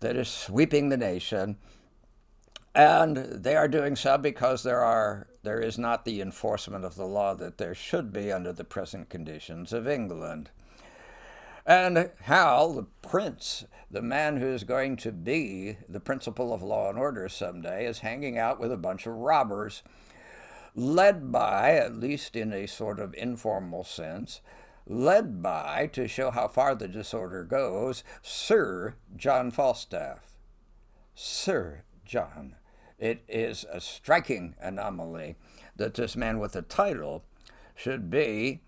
that 0.00 0.14
is 0.14 0.28
sweeping 0.28 0.90
the 0.90 0.96
nation. 0.96 1.56
And 2.74 3.16
they 3.16 3.54
are 3.54 3.68
doing 3.68 3.94
so 3.94 4.18
because 4.18 4.62
there 4.62 4.82
are 4.82 5.28
there 5.44 5.60
is 5.60 5.78
not 5.78 6.04
the 6.04 6.20
enforcement 6.20 6.84
of 6.84 6.96
the 6.96 7.06
law 7.06 7.34
that 7.34 7.58
there 7.58 7.74
should 7.74 8.12
be 8.12 8.32
under 8.32 8.52
the 8.52 8.64
present 8.64 9.10
conditions 9.10 9.72
of 9.72 9.86
England. 9.86 10.50
And 11.66 12.10
Hal, 12.22 12.72
the 12.74 12.86
prince, 13.00 13.64
the 13.90 14.02
man 14.02 14.38
who's 14.38 14.64
going 14.64 14.96
to 14.98 15.12
be 15.12 15.76
the 15.88 16.00
principal 16.00 16.52
of 16.52 16.62
law 16.62 16.90
and 16.90 16.98
order 16.98 17.28
someday, 17.28 17.86
is 17.86 18.00
hanging 18.00 18.38
out 18.38 18.58
with 18.58 18.72
a 18.72 18.76
bunch 18.76 19.06
of 19.06 19.14
robbers, 19.14 19.82
led 20.74 21.30
by, 21.30 21.76
at 21.76 21.94
least 21.94 22.36
in 22.36 22.52
a 22.52 22.66
sort 22.66 22.98
of 22.98 23.14
informal 23.14 23.84
sense, 23.84 24.40
led 24.86 25.42
by, 25.42 25.88
to 25.92 26.08
show 26.08 26.30
how 26.30 26.48
far 26.48 26.74
the 26.74 26.88
disorder 26.88 27.44
goes, 27.44 28.04
Sir 28.20 28.94
John 29.16 29.50
Falstaff. 29.50 30.34
Sir 31.14 31.82
John. 32.04 32.56
It 32.98 33.24
is 33.28 33.64
a 33.70 33.80
striking 33.80 34.54
anomaly 34.60 35.36
that 35.76 35.94
this 35.94 36.16
man 36.16 36.38
with 36.38 36.54
a 36.54 36.62
title 36.62 37.24
should 37.74 38.08
be, 38.08 38.60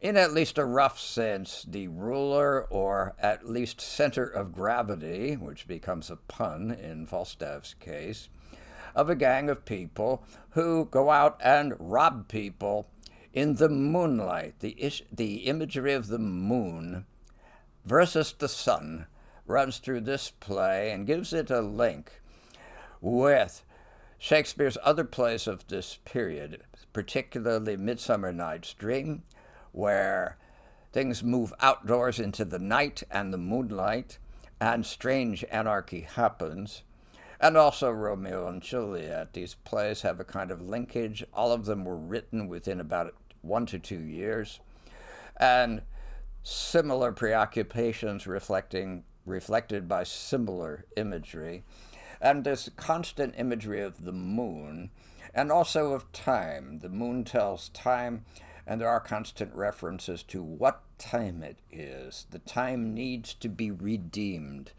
in 0.00 0.16
at 0.16 0.32
least 0.32 0.58
a 0.58 0.64
rough 0.64 0.98
sense, 0.98 1.64
the 1.68 1.88
ruler 1.88 2.64
or 2.66 3.16
at 3.18 3.48
least 3.48 3.80
center 3.80 4.24
of 4.24 4.52
gravity, 4.52 5.36
which 5.36 5.66
becomes 5.66 6.08
a 6.08 6.16
pun 6.16 6.70
in 6.70 7.06
Falstaff's 7.06 7.74
case, 7.74 8.28
of 8.94 9.10
a 9.10 9.16
gang 9.16 9.50
of 9.50 9.64
people 9.64 10.22
who 10.50 10.84
go 10.84 11.10
out 11.10 11.40
and 11.42 11.74
rob 11.78 12.28
people 12.28 12.88
in 13.32 13.56
the 13.56 13.68
moonlight. 13.68 14.60
The, 14.60 14.80
ish- 14.80 15.02
the 15.10 15.46
imagery 15.46 15.94
of 15.94 16.06
the 16.06 16.18
moon 16.18 17.06
versus 17.84 18.32
the 18.32 18.48
sun 18.48 19.06
runs 19.46 19.78
through 19.78 20.02
this 20.02 20.30
play 20.30 20.92
and 20.92 21.06
gives 21.06 21.32
it 21.32 21.50
a 21.50 21.60
link 21.60 22.20
with 23.00 23.62
Shakespeare's 24.18 24.78
other 24.82 25.04
plays 25.04 25.46
of 25.46 25.66
this 25.68 25.98
period, 26.04 26.62
particularly 26.92 27.76
Midsummer 27.76 28.32
Night's 28.32 28.74
Dream, 28.74 29.22
where 29.72 30.36
things 30.92 31.22
move 31.22 31.52
outdoors 31.60 32.18
into 32.18 32.44
the 32.44 32.58
night 32.58 33.02
and 33.10 33.32
the 33.32 33.38
moonlight, 33.38 34.18
and 34.60 34.84
strange 34.84 35.44
anarchy 35.50 36.00
happens. 36.00 36.82
And 37.40 37.56
also 37.56 37.90
Romeo 37.92 38.48
and 38.48 38.60
Juliet. 38.60 39.32
These 39.32 39.54
plays 39.54 40.02
have 40.02 40.18
a 40.18 40.24
kind 40.24 40.50
of 40.50 40.60
linkage. 40.60 41.24
All 41.32 41.52
of 41.52 41.66
them 41.66 41.84
were 41.84 41.96
written 41.96 42.48
within 42.48 42.80
about 42.80 43.14
one 43.42 43.64
to 43.66 43.78
two 43.78 44.00
years. 44.00 44.58
And 45.36 45.82
similar 46.42 47.12
preoccupations 47.12 48.26
reflecting 48.26 49.04
reflected 49.24 49.86
by 49.86 50.02
similar 50.02 50.84
imagery. 50.96 51.62
And 52.20 52.44
this 52.44 52.68
constant 52.76 53.34
imagery 53.38 53.80
of 53.80 54.04
the 54.04 54.12
moon 54.12 54.90
and 55.34 55.52
also 55.52 55.92
of 55.92 56.10
time. 56.12 56.80
The 56.80 56.88
moon 56.88 57.24
tells 57.24 57.68
time, 57.70 58.24
and 58.66 58.80
there 58.80 58.88
are 58.88 59.00
constant 59.00 59.54
references 59.54 60.22
to 60.24 60.42
what 60.42 60.82
time 60.98 61.42
it 61.42 61.58
is. 61.70 62.26
The 62.30 62.40
time 62.40 62.92
needs 62.92 63.34
to 63.34 63.48
be 63.48 63.70
redeemed. 63.70 64.72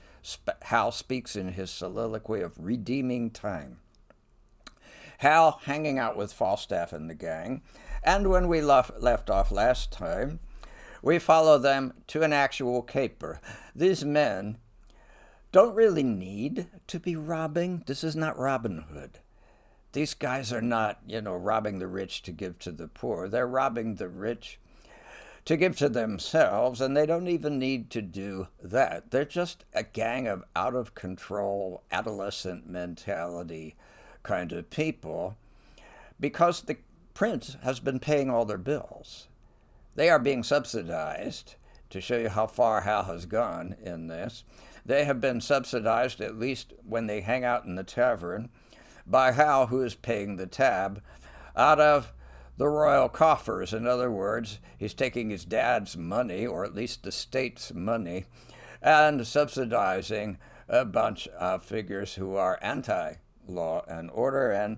Hal 0.63 0.91
speaks 0.91 1.35
in 1.35 1.53
his 1.53 1.71
soliloquy 1.71 2.41
of 2.41 2.53
redeeming 2.57 3.31
time. 3.31 3.79
Hal 5.19 5.59
hanging 5.63 5.99
out 5.99 6.15
with 6.15 6.31
Falstaff 6.31 6.93
and 6.93 7.09
the 7.09 7.15
gang, 7.15 7.61
and 8.03 8.29
when 8.29 8.47
we 8.47 8.61
left, 8.61 9.01
left 9.01 9.29
off 9.29 9.51
last 9.51 9.91
time, 9.91 10.39
we 11.01 11.19
follow 11.19 11.57
them 11.57 11.93
to 12.07 12.21
an 12.21 12.31
actual 12.31 12.81
caper. 12.81 13.41
These 13.75 14.05
men 14.05 14.57
don't 15.51 15.75
really 15.75 16.03
need 16.03 16.67
to 16.87 16.99
be 16.99 17.15
robbing. 17.15 17.83
This 17.87 18.03
is 18.03 18.15
not 18.15 18.37
Robin 18.37 18.85
Hood. 18.93 19.19
These 19.93 20.13
guys 20.13 20.53
are 20.53 20.61
not, 20.61 20.99
you 21.07 21.21
know, 21.21 21.35
robbing 21.35 21.79
the 21.79 21.87
rich 21.87 22.21
to 22.23 22.31
give 22.31 22.59
to 22.59 22.71
the 22.71 22.87
poor. 22.87 23.27
They're 23.27 23.47
robbing 23.47 23.95
the 23.95 24.09
rich 24.09 24.59
to 25.45 25.57
give 25.57 25.75
to 25.77 25.89
themselves, 25.89 26.79
and 26.79 26.95
they 26.95 27.07
don't 27.07 27.27
even 27.27 27.57
need 27.57 27.89
to 27.89 28.01
do 28.03 28.47
that. 28.61 29.09
They're 29.09 29.25
just 29.25 29.65
a 29.73 29.81
gang 29.81 30.27
of 30.27 30.43
out 30.55 30.75
of 30.75 30.93
control, 30.93 31.81
adolescent 31.91 32.69
mentality 32.69 33.75
kind 34.21 34.51
of 34.51 34.69
people 34.69 35.37
because 36.19 36.61
the 36.61 36.77
prince 37.15 37.57
has 37.63 37.79
been 37.79 37.99
paying 37.99 38.29
all 38.29 38.45
their 38.45 38.59
bills. 38.59 39.27
They 39.95 40.09
are 40.09 40.19
being 40.19 40.43
subsidized 40.43 41.55
to 41.89 41.99
show 41.99 42.17
you 42.17 42.29
how 42.29 42.45
far 42.45 42.81
Hal 42.81 43.05
has 43.05 43.25
gone 43.25 43.75
in 43.81 44.07
this. 44.07 44.43
They 44.89 45.05
have 45.05 45.21
been 45.21 45.39
subsidized, 45.39 46.19
at 46.19 46.39
least 46.39 46.73
when 46.83 47.05
they 47.05 47.21
hang 47.21 47.45
out 47.45 47.63
in 47.63 47.75
the 47.75 47.83
tavern, 47.83 48.49
by 49.05 49.33
Hal, 49.33 49.67
who 49.67 49.83
is 49.83 49.93
paying 49.93 50.35
the 50.37 50.47
tab, 50.47 51.03
out 51.55 51.79
of 51.79 52.11
the 52.57 52.67
royal 52.67 53.07
coffers. 53.07 53.71
In 53.71 53.85
other 53.85 54.09
words, 54.09 54.57
he's 54.79 54.95
taking 54.95 55.29
his 55.29 55.45
dad's 55.45 55.95
money, 55.95 56.43
or 56.43 56.65
at 56.65 56.73
least 56.73 57.03
the 57.03 57.11
state's 57.11 57.71
money, 57.71 58.25
and 58.81 59.27
subsidizing 59.27 60.39
a 60.67 60.85
bunch 60.85 61.27
of 61.27 61.61
figures 61.63 62.15
who 62.15 62.35
are 62.35 62.57
anti 62.63 63.13
law 63.47 63.83
and 63.87 64.09
order 64.09 64.49
and 64.49 64.77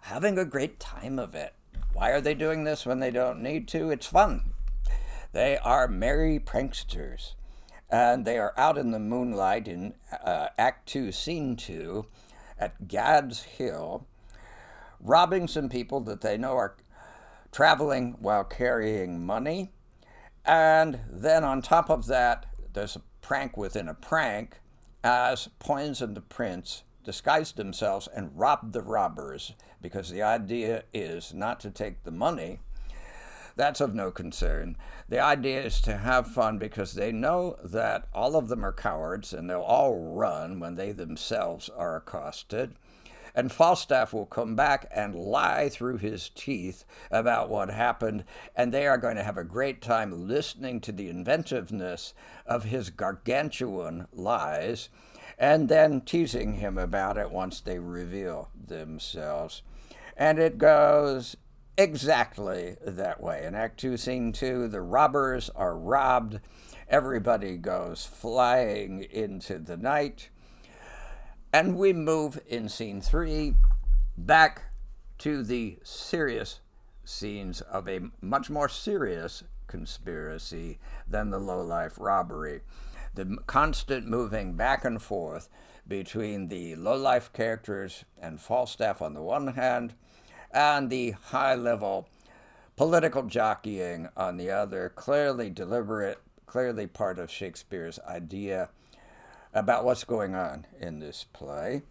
having 0.00 0.38
a 0.38 0.46
great 0.46 0.80
time 0.80 1.18
of 1.18 1.34
it. 1.34 1.52
Why 1.92 2.12
are 2.12 2.22
they 2.22 2.32
doing 2.32 2.64
this 2.64 2.86
when 2.86 3.00
they 3.00 3.10
don't 3.10 3.42
need 3.42 3.68
to? 3.68 3.90
It's 3.90 4.06
fun. 4.06 4.54
They 5.32 5.58
are 5.58 5.88
merry 5.88 6.38
pranksters. 6.38 7.34
And 7.92 8.24
they 8.24 8.38
are 8.38 8.54
out 8.56 8.78
in 8.78 8.90
the 8.90 8.98
moonlight 8.98 9.68
in 9.68 9.92
uh, 10.24 10.48
Act 10.56 10.88
2, 10.88 11.12
Scene 11.12 11.56
2, 11.56 12.06
at 12.58 12.88
Gad's 12.88 13.42
Hill, 13.42 14.06
robbing 14.98 15.46
some 15.46 15.68
people 15.68 16.00
that 16.00 16.22
they 16.22 16.38
know 16.38 16.56
are 16.56 16.74
traveling 17.52 18.16
while 18.18 18.44
carrying 18.44 19.24
money. 19.24 19.72
And 20.46 21.00
then 21.10 21.44
on 21.44 21.60
top 21.60 21.90
of 21.90 22.06
that, 22.06 22.46
there's 22.72 22.96
a 22.96 23.02
prank 23.20 23.58
within 23.58 23.88
a 23.88 23.94
prank 23.94 24.58
as 25.04 25.48
Poins 25.58 26.00
and 26.00 26.16
the 26.16 26.22
Prince 26.22 26.84
disguised 27.04 27.56
themselves 27.56 28.08
and 28.14 28.30
robbed 28.34 28.72
the 28.72 28.82
robbers 28.82 29.52
because 29.82 30.10
the 30.10 30.22
idea 30.22 30.84
is 30.94 31.34
not 31.34 31.60
to 31.60 31.70
take 31.70 32.04
the 32.04 32.10
money. 32.10 32.60
That's 33.56 33.80
of 33.80 33.94
no 33.94 34.10
concern. 34.10 34.76
The 35.08 35.20
idea 35.20 35.62
is 35.62 35.80
to 35.82 35.96
have 35.96 36.26
fun 36.26 36.58
because 36.58 36.94
they 36.94 37.12
know 37.12 37.56
that 37.62 38.06
all 38.14 38.36
of 38.36 38.48
them 38.48 38.64
are 38.64 38.72
cowards 38.72 39.32
and 39.32 39.48
they'll 39.48 39.60
all 39.60 40.14
run 40.14 40.60
when 40.60 40.76
they 40.76 40.92
themselves 40.92 41.68
are 41.68 41.96
accosted. 41.96 42.74
And 43.34 43.50
Falstaff 43.50 44.12
will 44.12 44.26
come 44.26 44.54
back 44.56 44.86
and 44.94 45.14
lie 45.14 45.68
through 45.70 45.96
his 45.96 46.28
teeth 46.28 46.84
about 47.10 47.48
what 47.48 47.70
happened, 47.70 48.24
and 48.54 48.72
they 48.72 48.86
are 48.86 48.98
going 48.98 49.16
to 49.16 49.22
have 49.22 49.38
a 49.38 49.44
great 49.44 49.80
time 49.80 50.28
listening 50.28 50.80
to 50.82 50.92
the 50.92 51.08
inventiveness 51.08 52.12
of 52.46 52.64
his 52.64 52.90
gargantuan 52.90 54.06
lies 54.12 54.90
and 55.38 55.68
then 55.68 56.00
teasing 56.02 56.54
him 56.54 56.76
about 56.76 57.16
it 57.16 57.30
once 57.30 57.60
they 57.60 57.78
reveal 57.78 58.50
themselves. 58.66 59.62
And 60.16 60.38
it 60.38 60.58
goes 60.58 61.36
exactly 61.76 62.76
that 62.84 63.22
way. 63.22 63.44
In 63.44 63.54
Act 63.54 63.80
2, 63.80 63.96
Scene 63.96 64.32
2, 64.32 64.68
the 64.68 64.80
robbers 64.80 65.50
are 65.50 65.76
robbed. 65.76 66.40
Everybody 66.88 67.56
goes 67.56 68.04
flying 68.04 69.02
into 69.10 69.58
the 69.58 69.76
night. 69.76 70.28
And 71.52 71.76
we 71.76 71.92
move 71.92 72.40
in 72.46 72.68
Scene 72.68 73.00
3 73.00 73.54
back 74.16 74.62
to 75.18 75.42
the 75.42 75.78
serious 75.82 76.60
scenes 77.04 77.60
of 77.62 77.88
a 77.88 78.00
much 78.20 78.48
more 78.48 78.68
serious 78.68 79.44
conspiracy 79.66 80.78
than 81.08 81.30
the 81.30 81.38
low 81.38 81.60
life 81.60 81.94
robbery 81.98 82.60
the 83.14 83.36
constant 83.46 84.06
moving 84.06 84.54
back 84.54 84.84
and 84.84 85.02
forth 85.02 85.48
between 85.86 86.48
the 86.48 86.74
low 86.76 86.96
life 86.96 87.32
characters 87.32 88.04
and 88.20 88.40
Falstaff 88.40 89.02
on 89.02 89.14
the 89.14 89.22
one 89.22 89.48
hand, 89.48 89.94
and 90.52 90.90
the 90.90 91.12
high 91.12 91.54
level 91.54 92.08
political 92.76 93.22
jockeying 93.24 94.08
on 94.16 94.36
the 94.36 94.50
other, 94.50 94.92
clearly 94.94 95.50
deliberate, 95.50 96.18
clearly 96.46 96.86
part 96.86 97.18
of 97.18 97.30
Shakespeare's 97.30 97.98
idea 98.08 98.68
about 99.54 99.84
what's 99.84 100.04
going 100.04 100.34
on 100.34 100.66
in 100.80 100.98
this 100.98 101.26
play. 101.32 101.82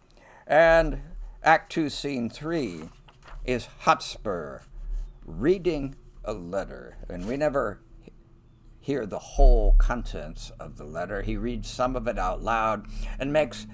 And 0.46 1.00
Act 1.42 1.72
2, 1.72 1.88
Scene 1.88 2.28
3 2.28 2.88
is 3.44 3.68
Hotspur 3.80 4.60
reading 5.24 5.94
a 6.24 6.32
letter. 6.32 6.96
And 7.08 7.26
we 7.26 7.36
never 7.36 7.80
hear 8.80 9.06
the 9.06 9.18
whole 9.18 9.72
contents 9.78 10.50
of 10.58 10.76
the 10.76 10.84
letter. 10.84 11.22
He 11.22 11.36
reads 11.36 11.70
some 11.70 11.94
of 11.94 12.08
it 12.08 12.18
out 12.18 12.42
loud 12.42 12.86
and 13.18 13.32
makes 13.32 13.66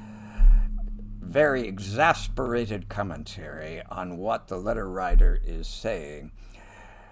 very 1.29 1.69
exasperated 1.69 2.89
commentary 2.89 3.83
on 3.91 4.17
what 4.17 4.49
the 4.49 4.57
letter 4.57 4.89
writer 4.89 5.39
is 5.45 5.69
saying. 5.69 6.33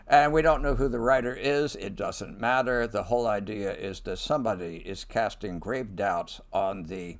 And 0.08 0.32
we 0.32 0.40
don't 0.40 0.62
know 0.62 0.74
who 0.74 0.88
the 0.88 1.00
writer 1.00 1.34
is, 1.34 1.76
it 1.76 1.96
doesn't 1.96 2.40
matter. 2.40 2.86
The 2.86 3.02
whole 3.02 3.26
idea 3.26 3.74
is 3.74 4.00
that 4.00 4.18
somebody 4.18 4.76
is 4.76 5.04
casting 5.04 5.58
grave 5.58 5.96
doubts 5.96 6.40
on 6.52 6.84
the 6.84 7.18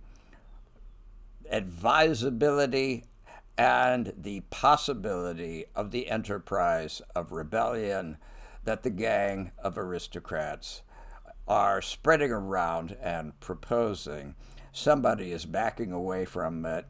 advisability 1.51 3.05
and 3.59 4.13
the 4.17 4.41
possibility 4.51 5.67
of 5.75 5.91
the 5.91 6.09
enterprise 6.09 7.03
of 7.15 7.33
rebellion 7.33 8.17
that 8.65 8.83
the 8.83 8.91
gang 8.91 9.51
of 9.59 9.77
aristocrats 9.77 10.83
are 11.47 11.83
spreading 11.83 12.33
around 12.33 12.97
and 13.01 13.39
proposing. 13.41 14.35
Somebody 14.77 15.33
is 15.33 15.47
backing 15.47 15.91
away 15.91 16.27
from 16.27 16.67
it, 16.67 16.85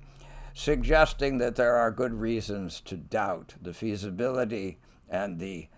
suggesting 0.53 1.39
that 1.39 1.55
there 1.55 1.77
are 1.77 1.93
good 1.93 2.15
reasons 2.15 2.81
to 2.81 2.97
doubt 2.97 3.55
the 3.63 3.73
feasibility 3.73 4.81
and 5.09 5.39
the 5.39 5.69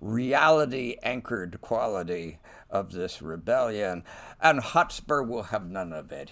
reality 0.00 0.94
anchored 1.02 1.60
quality 1.60 2.38
of 2.70 2.92
this 2.92 3.20
rebellion. 3.20 4.04
And 4.40 4.60
Hotspur 4.60 5.22
will 5.22 5.42
have 5.42 5.68
none 5.68 5.92
of 5.92 6.12
it. 6.12 6.30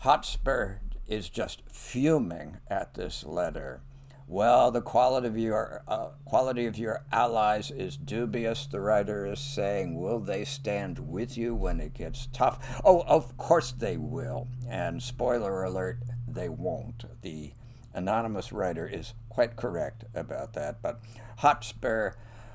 Hotspur 0.00 0.80
is 1.06 1.30
just 1.30 1.62
fuming 1.72 2.58
at 2.68 2.92
this 2.92 3.24
letter. 3.24 3.80
Well, 4.28 4.72
the 4.72 4.82
quality 4.82 5.28
of 5.28 5.38
your 5.38 5.82
uh, 5.86 6.08
quality 6.24 6.66
of 6.66 6.76
your 6.76 7.04
allies 7.12 7.70
is 7.70 7.96
dubious. 7.96 8.66
The 8.66 8.80
writer 8.80 9.24
is 9.24 9.38
saying, 9.38 10.00
will 10.00 10.18
they 10.18 10.44
stand 10.44 10.98
with 10.98 11.38
you 11.38 11.54
when 11.54 11.78
it 11.80 11.94
gets 11.94 12.26
tough? 12.32 12.80
Oh, 12.84 13.04
of 13.06 13.36
course 13.36 13.70
they 13.70 13.96
will. 13.96 14.48
And 14.68 15.00
spoiler 15.00 15.62
alert, 15.62 16.00
they 16.26 16.48
won't. 16.48 17.04
The 17.22 17.52
anonymous 17.94 18.50
writer 18.52 18.88
is 18.88 19.14
quite 19.28 19.54
correct 19.54 20.04
about 20.12 20.54
that. 20.54 20.82
But 20.82 21.00
Hotspur 21.38 22.14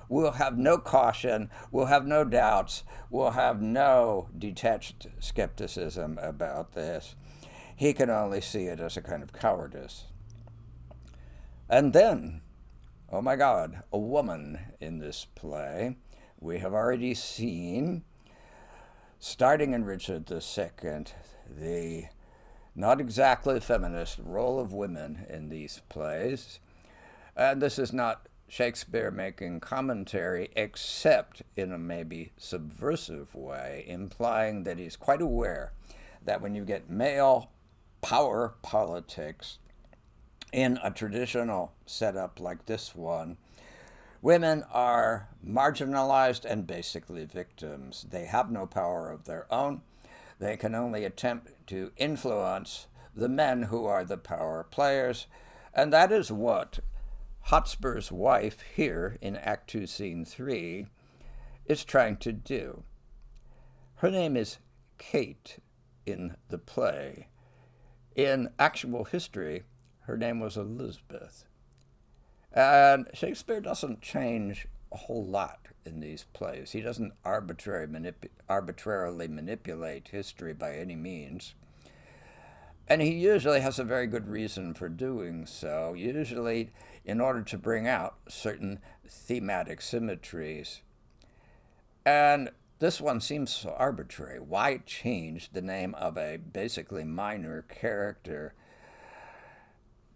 will 0.09 0.31
have 0.31 0.57
no 0.57 0.77
caution, 0.77 1.49
will 1.71 1.85
have 1.85 2.05
no 2.05 2.25
doubts, 2.25 2.83
will 3.09 3.31
have 3.31 3.61
no 3.61 4.27
detached 4.37 5.07
skepticism 5.19 6.19
about 6.21 6.73
this. 6.73 7.15
He 7.77 7.93
can 7.93 8.09
only 8.09 8.41
see 8.41 8.65
it 8.65 8.81
as 8.81 8.97
a 8.97 9.01
kind 9.01 9.23
of 9.23 9.31
cowardice. 9.31 10.10
And 11.71 11.93
then, 11.93 12.41
oh 13.09 13.21
my 13.21 13.37
God, 13.37 13.83
a 13.93 13.97
woman 13.97 14.59
in 14.81 14.99
this 14.99 15.25
play. 15.35 15.95
We 16.37 16.59
have 16.59 16.73
already 16.73 17.13
seen, 17.13 18.03
starting 19.19 19.73
in 19.73 19.85
Richard 19.85 20.29
II, 20.29 21.05
the 21.49 22.07
not 22.75 22.99
exactly 22.99 23.61
feminist 23.61 24.19
role 24.21 24.59
of 24.59 24.73
women 24.73 25.25
in 25.29 25.47
these 25.47 25.81
plays. 25.87 26.59
And 27.37 27.61
this 27.61 27.79
is 27.79 27.93
not 27.93 28.27
Shakespeare 28.49 29.09
making 29.09 29.61
commentary, 29.61 30.49
except 30.57 31.41
in 31.55 31.71
a 31.71 31.77
maybe 31.77 32.33
subversive 32.35 33.33
way, 33.33 33.85
implying 33.87 34.63
that 34.63 34.77
he's 34.77 34.97
quite 34.97 35.21
aware 35.21 35.71
that 36.21 36.41
when 36.41 36.53
you 36.53 36.65
get 36.65 36.89
male 36.89 37.49
power 38.01 38.55
politics, 38.61 39.59
in 40.51 40.79
a 40.83 40.91
traditional 40.91 41.73
setup 41.85 42.39
like 42.39 42.65
this 42.65 42.95
one, 42.95 43.37
women 44.21 44.63
are 44.71 45.29
marginalized 45.45 46.45
and 46.45 46.67
basically 46.67 47.25
victims. 47.25 48.05
They 48.09 48.25
have 48.25 48.51
no 48.51 48.65
power 48.65 49.09
of 49.09 49.25
their 49.25 49.51
own. 49.51 49.81
They 50.39 50.57
can 50.57 50.75
only 50.75 51.05
attempt 51.05 51.67
to 51.67 51.91
influence 51.97 52.87
the 53.15 53.29
men 53.29 53.63
who 53.63 53.85
are 53.85 54.03
the 54.03 54.17
power 54.17 54.65
players. 54.69 55.27
And 55.73 55.91
that 55.93 56.11
is 56.11 56.31
what 56.31 56.79
Hotspur's 57.47 58.11
wife 58.11 58.61
here 58.75 59.17
in 59.21 59.35
Act 59.35 59.69
2, 59.69 59.87
Scene 59.87 60.25
3 60.25 60.87
is 61.65 61.83
trying 61.83 62.17
to 62.17 62.31
do. 62.31 62.83
Her 63.95 64.11
name 64.11 64.35
is 64.35 64.57
Kate 64.97 65.57
in 66.05 66.35
the 66.49 66.57
play. 66.57 67.27
In 68.15 68.49
actual 68.59 69.05
history, 69.05 69.63
her 70.11 70.17
name 70.17 70.41
was 70.41 70.57
Elizabeth. 70.57 71.45
And 72.51 73.07
Shakespeare 73.13 73.61
doesn't 73.61 74.01
change 74.01 74.67
a 74.91 74.97
whole 74.97 75.25
lot 75.25 75.69
in 75.85 76.01
these 76.01 76.25
plays. 76.33 76.71
He 76.73 76.81
doesn't 76.81 77.13
arbitrary 77.23 77.87
manip- 77.87 78.27
arbitrarily 78.49 79.29
manipulate 79.29 80.09
history 80.09 80.53
by 80.53 80.75
any 80.75 80.97
means. 80.97 81.55
And 82.89 83.01
he 83.01 83.11
usually 83.13 83.61
has 83.61 83.79
a 83.79 83.85
very 83.85 84.05
good 84.05 84.27
reason 84.27 84.73
for 84.73 84.89
doing 84.89 85.45
so, 85.45 85.93
usually 85.93 86.71
in 87.05 87.21
order 87.21 87.41
to 87.43 87.57
bring 87.57 87.87
out 87.87 88.15
certain 88.27 88.79
thematic 89.07 89.79
symmetries. 89.79 90.81
And 92.05 92.49
this 92.79 92.99
one 92.99 93.21
seems 93.21 93.53
so 93.53 93.73
arbitrary. 93.77 94.41
Why 94.41 94.81
change 94.85 95.53
the 95.53 95.61
name 95.61 95.95
of 95.95 96.17
a 96.17 96.35
basically 96.35 97.05
minor 97.05 97.61
character 97.61 98.55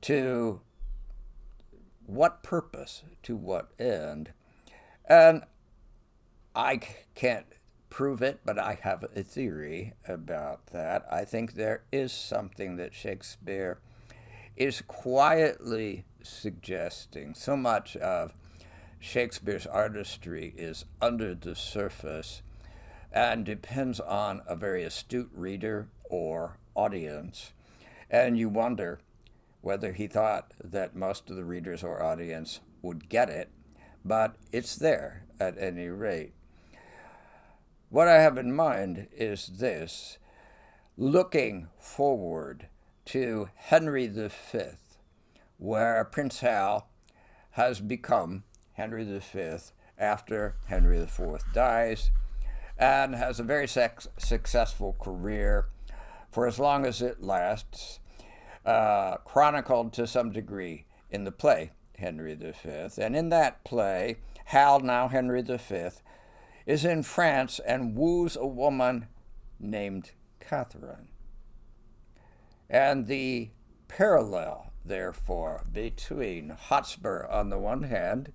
to 0.01 0.61
what 2.05 2.43
purpose, 2.43 3.03
to 3.23 3.35
what 3.35 3.71
end. 3.79 4.31
And 5.07 5.43
I 6.55 6.79
can't 7.15 7.45
prove 7.89 8.21
it, 8.21 8.41
but 8.45 8.59
I 8.59 8.79
have 8.81 9.05
a 9.15 9.23
theory 9.23 9.93
about 10.07 10.67
that. 10.67 11.05
I 11.11 11.25
think 11.25 11.53
there 11.53 11.83
is 11.91 12.11
something 12.11 12.75
that 12.77 12.93
Shakespeare 12.93 13.79
is 14.55 14.81
quietly 14.81 16.05
suggesting. 16.23 17.33
So 17.33 17.55
much 17.55 17.95
of 17.97 18.33
Shakespeare's 18.99 19.67
artistry 19.67 20.53
is 20.57 20.85
under 21.01 21.35
the 21.35 21.55
surface 21.55 22.41
and 23.11 23.45
depends 23.45 23.99
on 23.99 24.41
a 24.47 24.55
very 24.55 24.83
astute 24.83 25.31
reader 25.33 25.87
or 26.09 26.57
audience. 26.73 27.53
And 28.09 28.37
you 28.37 28.49
wonder 28.49 28.99
whether 29.65 29.93
he 29.93 30.05
thought 30.05 30.53
that 30.63 30.95
most 30.95 31.27
of 31.27 31.35
the 31.35 31.43
readers 31.43 31.83
or 31.83 32.03
audience 32.03 32.59
would 32.83 33.09
get 33.09 33.31
it, 33.31 33.49
but 34.05 34.35
it's 34.51 34.75
there 34.75 35.25
at 35.39 35.57
any 35.57 35.87
rate. 35.87 36.33
What 37.89 38.07
I 38.07 38.21
have 38.21 38.37
in 38.37 38.55
mind 38.55 39.07
is 39.11 39.47
this 39.57 40.19
looking 40.97 41.69
forward 41.79 42.67
to 43.05 43.49
Henry 43.55 44.05
V, 44.05 44.29
where 45.57 46.05
Prince 46.05 46.41
Hal 46.41 46.87
has 47.53 47.79
become 47.79 48.43
Henry 48.73 49.03
V 49.03 49.57
after 49.97 50.57
Henry 50.67 50.99
IV 50.99 51.39
dies 51.55 52.11
and 52.77 53.15
has 53.15 53.39
a 53.39 53.43
very 53.43 53.67
sex- 53.67 54.07
successful 54.19 54.95
career 55.01 55.69
for 56.29 56.45
as 56.45 56.59
long 56.59 56.85
as 56.85 57.01
it 57.01 57.23
lasts 57.23 57.99
uh, 58.65 59.17
chronicled 59.17 59.93
to 59.93 60.07
some 60.07 60.31
degree 60.31 60.85
in 61.09 61.23
the 61.23 61.31
play 61.31 61.71
Henry 61.97 62.35
V. 62.35 62.49
And 62.97 63.15
in 63.15 63.29
that 63.29 63.63
play, 63.63 64.17
Hal, 64.45 64.79
now 64.79 65.07
Henry 65.07 65.41
V, 65.41 65.89
is 66.65 66.85
in 66.85 67.03
France 67.03 67.59
and 67.65 67.95
woos 67.95 68.35
a 68.35 68.45
woman 68.45 69.07
named 69.59 70.11
Catherine. 70.39 71.09
And 72.69 73.07
the 73.07 73.49
parallel, 73.87 74.71
therefore, 74.83 75.65
between 75.71 76.49
Hotspur 76.49 77.27
on 77.29 77.49
the 77.49 77.59
one 77.59 77.83
hand 77.83 78.33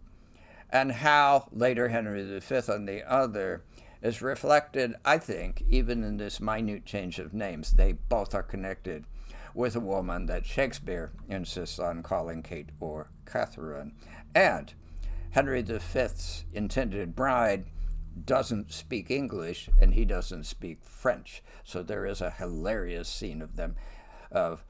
and 0.71 0.93
Hal, 0.93 1.49
later 1.53 1.89
Henry 1.89 2.39
V, 2.39 2.61
on 2.73 2.87
the 2.87 3.03
other, 3.11 3.65
is 4.01 4.23
reflected, 4.23 4.95
I 5.05 5.19
think, 5.19 5.63
even 5.69 6.03
in 6.05 6.17
this 6.17 6.41
minute 6.41 6.87
change 6.87 7.19
of 7.19 7.35
names. 7.35 7.73
They 7.73 7.93
both 7.93 8.35
are 8.35 8.43
connected 8.43 9.05
with 9.55 9.77
a 9.77 9.81
woman 9.81 10.27
that 10.27 10.47
Shakespeare 10.47 11.13
insists 11.29 11.79
on 11.79 12.03
calling 12.03 12.43
Kate 12.43 12.71
or 12.81 13.11
Catherine. 13.27 13.93
And 14.35 14.73
Henry 15.31 15.63
V's 15.63 16.45
intended 16.53 17.15
bride 17.15 17.67
doesn't 18.25 18.73
speak 18.73 19.11
English 19.11 19.71
and 19.81 19.95
he 19.95 20.05
doesn't 20.05 20.45
speak 20.45 20.83
French. 20.83 21.43
So 21.65 21.83
there 21.83 22.07
is 22.07 22.21
a 22.21 22.31
hilarious 22.31 23.09
scene 23.09 23.41
of 23.43 23.57
them, 23.57 23.77
of 24.31 24.65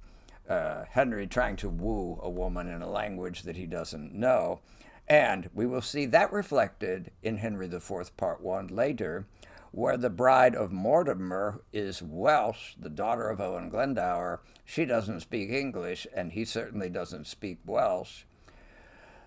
uh, 0.49 0.85
Henry 0.91 1.27
trying 1.27 1.57
to 1.57 1.69
woo 1.69 2.19
a 2.23 2.29
woman 2.29 2.69
in 2.69 2.83
a 2.83 2.91
language 2.91 3.43
that 3.43 3.57
he 3.57 3.67
doesn't 3.67 4.15
know. 4.15 4.61
And 5.09 5.51
we 5.55 5.67
will 5.67 5.83
see 5.83 6.07
that 6.07 6.33
reflected 6.33 7.11
in 7.23 7.39
Henry 7.39 7.67
IV, 7.67 8.17
Part 8.17 8.41
1 8.43 8.69
later, 8.69 9.27
where 9.73 9.97
the 9.97 10.11
bride 10.11 10.55
of 10.55 10.73
Mortimer 10.73 11.63
is 11.73 12.03
Welsh, 12.03 12.75
the 12.79 12.91
daughter 12.91 13.29
of 13.29 13.41
Owen 13.41 13.69
Glendower. 13.69 14.41
She 14.65 14.85
doesn't 14.85 15.21
speak 15.21 15.51
English, 15.51 16.07
and 16.15 16.33
he 16.33 16.45
certainly 16.45 16.89
doesn't 16.89 17.27
speak 17.27 17.59
Welsh. 17.65 18.25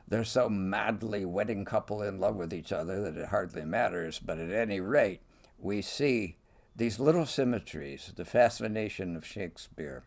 They're 0.07 0.25
so 0.25 0.49
madly 0.49 1.23
wedding 1.25 1.63
couple 1.63 2.01
in 2.01 2.19
love 2.19 2.35
with 2.35 2.53
each 2.53 2.71
other 2.73 3.01
that 3.01 3.17
it 3.17 3.29
hardly 3.29 3.63
matters, 3.63 4.19
but 4.19 4.37
at 4.37 4.51
any 4.51 4.79
rate, 4.79 5.21
we 5.57 5.81
see 5.81 6.37
these 6.75 6.99
little 6.99 7.25
symmetries, 7.25 8.11
the 8.15 8.25
fascination 8.25 9.15
of 9.15 9.25
Shakespeare. 9.25 10.03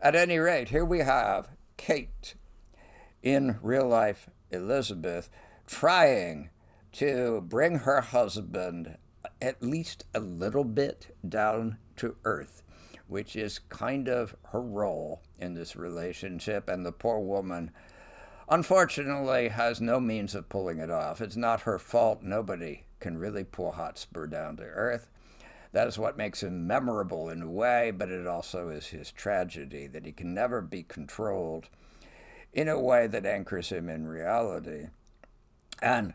At 0.00 0.14
any 0.14 0.38
rate, 0.38 0.68
here 0.68 0.84
we 0.84 0.98
have 1.00 1.48
Kate 1.76 2.34
in 3.22 3.58
real 3.62 3.88
life 3.88 4.28
Elizabeth 4.50 5.30
trying 5.66 6.50
to 6.92 7.40
bring 7.40 7.80
her 7.80 8.00
husband 8.00 8.96
at 9.40 9.62
least 9.62 10.04
a 10.14 10.20
little 10.20 10.64
bit 10.64 11.14
down 11.28 11.78
to 11.96 12.16
earth, 12.24 12.62
which 13.06 13.36
is 13.36 13.58
kind 13.58 14.08
of 14.08 14.34
her 14.52 14.60
role 14.60 15.22
in 15.38 15.54
this 15.54 15.76
relationship. 15.76 16.68
And 16.68 16.84
the 16.84 16.92
poor 16.92 17.20
woman, 17.20 17.70
unfortunately, 18.48 19.48
has 19.48 19.80
no 19.80 20.00
means 20.00 20.34
of 20.34 20.48
pulling 20.48 20.78
it 20.78 20.90
off. 20.90 21.20
It's 21.20 21.36
not 21.36 21.62
her 21.62 21.78
fault. 21.78 22.22
Nobody 22.22 22.84
can 23.00 23.18
really 23.18 23.44
pull 23.44 23.72
Hotspur 23.72 24.26
down 24.26 24.56
to 24.56 24.64
earth. 24.64 25.08
That 25.72 25.86
is 25.86 25.98
what 25.98 26.16
makes 26.16 26.42
him 26.42 26.66
memorable 26.66 27.28
in 27.28 27.42
a 27.42 27.50
way, 27.50 27.90
but 27.90 28.08
it 28.08 28.26
also 28.26 28.70
is 28.70 28.86
his 28.86 29.12
tragedy 29.12 29.86
that 29.88 30.06
he 30.06 30.12
can 30.12 30.32
never 30.32 30.62
be 30.62 30.82
controlled 30.82 31.68
in 32.52 32.68
a 32.68 32.80
way 32.80 33.06
that 33.06 33.26
anchors 33.26 33.68
him 33.68 33.88
in 33.88 34.06
reality. 34.06 34.86
And 35.82 36.14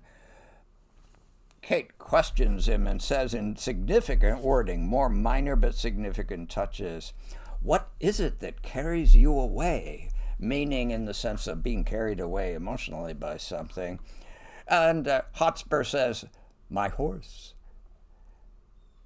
Kate 1.63 1.97
questions 1.97 2.67
him 2.67 2.85
and 2.85 3.01
says 3.01 3.33
in 3.33 3.55
significant 3.55 4.41
wording, 4.41 4.85
more 4.85 5.07
minor 5.07 5.55
but 5.55 5.73
significant 5.73 6.49
touches, 6.49 7.13
What 7.61 7.89
is 8.01 8.19
it 8.19 8.41
that 8.41 8.61
carries 8.61 9.15
you 9.15 9.39
away? 9.39 10.09
Meaning 10.37 10.91
in 10.91 11.05
the 11.05 11.13
sense 11.13 11.47
of 11.47 11.63
being 11.63 11.85
carried 11.85 12.19
away 12.19 12.53
emotionally 12.53 13.13
by 13.13 13.37
something. 13.37 14.01
And 14.67 15.07
uh, 15.07 15.21
Hotspur 15.35 15.85
says, 15.85 16.25
My 16.69 16.89
horse. 16.89 17.53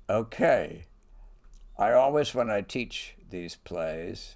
Okay. 0.09 0.85
I 1.77 1.91
always, 1.91 2.33
when 2.33 2.49
I 2.49 2.61
teach 2.61 3.15
these 3.29 3.55
plays, 3.55 4.35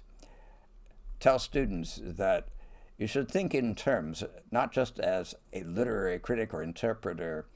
tell 1.18 1.40
students 1.40 1.98
that 2.00 2.46
you 2.98 3.08
should 3.08 3.28
think 3.28 3.52
in 3.52 3.74
terms, 3.74 4.22
not 4.52 4.70
just 4.70 5.00
as 5.00 5.34
a 5.52 5.64
literary 5.64 6.20
critic 6.20 6.54
or 6.54 6.62
interpreter, 6.62 7.46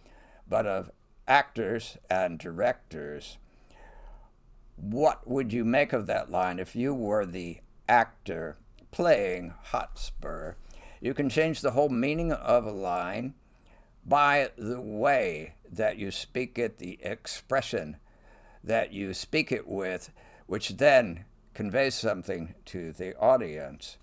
but 0.49 0.67
of 0.67 0.91
actors 1.27 1.99
and 2.09 2.39
directors. 2.39 3.39
What 4.77 5.27
would 5.27 5.53
you 5.53 5.65
make 5.65 5.93
of 5.93 6.07
that 6.07 6.31
line 6.31 6.59
if 6.59 6.77
you 6.77 6.95
were 6.95 7.25
the 7.25 7.59
actor 7.89 8.57
playing 8.91 9.55
Hotspur? 9.65 10.55
You 11.01 11.15
can 11.15 11.29
change 11.29 11.61
the 11.61 11.73
whole 11.73 11.89
meaning 11.89 12.33
of 12.33 12.67
a 12.67 12.73
line 12.73 13.35
by 14.05 14.51
the 14.57 14.81
way 14.81 15.55
that 15.71 15.99
you 15.99 16.11
speak 16.11 16.59
it, 16.59 16.79
the 16.79 16.99
expression 17.03 17.97
that 18.63 18.93
you 18.93 19.15
speak 19.15 19.51
it 19.51 19.67
with, 19.67 20.11
which 20.47 20.77
then 20.77 21.25
conveys 21.55 21.95
something 21.95 22.55
to 22.67 22.93
the 22.93 23.17
audience. 23.17 23.97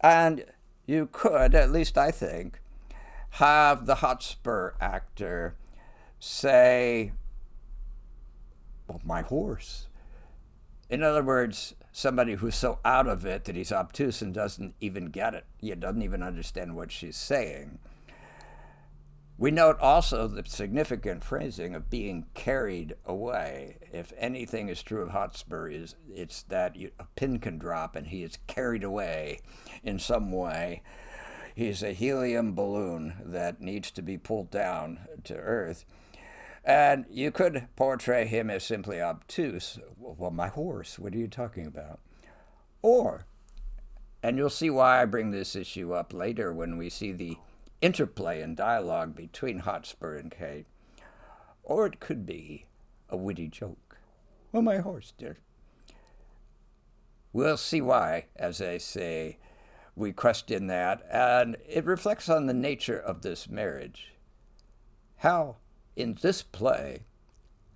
And 0.00 0.44
you 0.86 1.08
could, 1.10 1.54
at 1.54 1.70
least 1.70 1.98
I 1.98 2.10
think, 2.10 2.60
have 3.30 3.86
the 3.86 3.96
Hotspur 3.96 4.72
actor 4.80 5.56
say, 6.18 7.12
well, 8.88 9.00
my 9.04 9.22
horse. 9.22 9.88
In 10.88 11.02
other 11.02 11.22
words, 11.22 11.74
somebody 11.92 12.34
who's 12.34 12.54
so 12.54 12.78
out 12.84 13.08
of 13.08 13.26
it 13.26 13.44
that 13.44 13.56
he's 13.56 13.72
obtuse 13.72 14.22
and 14.22 14.32
doesn't 14.32 14.74
even 14.80 15.06
get 15.06 15.34
it. 15.34 15.44
He 15.58 15.74
doesn't 15.74 16.02
even 16.02 16.22
understand 16.22 16.76
what 16.76 16.92
she's 16.92 17.16
saying. 17.16 17.78
We 19.38 19.50
note 19.50 19.78
also 19.80 20.28
the 20.28 20.44
significant 20.46 21.22
phrasing 21.22 21.74
of 21.74 21.90
being 21.90 22.24
carried 22.32 22.94
away. 23.04 23.76
If 23.92 24.12
anything 24.16 24.70
is 24.70 24.82
true 24.82 25.02
of 25.02 25.10
Hotspur, 25.10 25.68
is 25.68 25.94
it's 26.14 26.42
that 26.44 26.74
you, 26.74 26.90
a 26.98 27.04
pin 27.16 27.38
can 27.38 27.58
drop 27.58 27.96
and 27.96 28.06
he 28.06 28.22
is 28.22 28.38
carried 28.46 28.82
away 28.82 29.40
in 29.82 29.98
some 29.98 30.32
way. 30.32 30.82
He's 31.54 31.82
a 31.82 31.92
helium 31.92 32.54
balloon 32.54 33.14
that 33.24 33.60
needs 33.60 33.90
to 33.92 34.02
be 34.02 34.16
pulled 34.16 34.50
down 34.50 35.00
to 35.24 35.34
Earth. 35.34 35.84
And 36.66 37.04
you 37.08 37.30
could 37.30 37.68
portray 37.76 38.26
him 38.26 38.50
as 38.50 38.64
simply 38.64 39.00
obtuse. 39.00 39.78
Well, 39.96 40.32
my 40.32 40.48
horse, 40.48 40.98
what 40.98 41.14
are 41.14 41.18
you 41.18 41.28
talking 41.28 41.64
about? 41.64 42.00
Or, 42.82 43.24
and 44.20 44.36
you'll 44.36 44.50
see 44.50 44.68
why 44.68 45.00
I 45.00 45.04
bring 45.04 45.30
this 45.30 45.54
issue 45.54 45.92
up 45.92 46.12
later 46.12 46.52
when 46.52 46.76
we 46.76 46.90
see 46.90 47.12
the 47.12 47.36
interplay 47.80 48.42
and 48.42 48.56
dialogue 48.56 49.14
between 49.14 49.60
Hotspur 49.60 50.16
and 50.16 50.28
Kate. 50.28 50.66
Or 51.62 51.86
it 51.86 52.00
could 52.00 52.26
be 52.26 52.66
a 53.08 53.16
witty 53.16 53.46
joke. 53.46 53.98
Well, 54.50 54.62
my 54.62 54.78
horse, 54.78 55.12
dear. 55.16 55.38
We'll 57.32 57.58
see 57.58 57.80
why, 57.80 58.26
as 58.34 58.60
I 58.60 58.78
say, 58.78 59.38
we 59.94 60.12
question 60.12 60.66
that, 60.66 61.02
and 61.12 61.56
it 61.68 61.84
reflects 61.84 62.28
on 62.28 62.46
the 62.46 62.54
nature 62.54 62.98
of 62.98 63.22
this 63.22 63.48
marriage. 63.48 64.14
Hal, 65.16 65.60
in 65.96 66.18
this 66.20 66.42
play, 66.42 67.00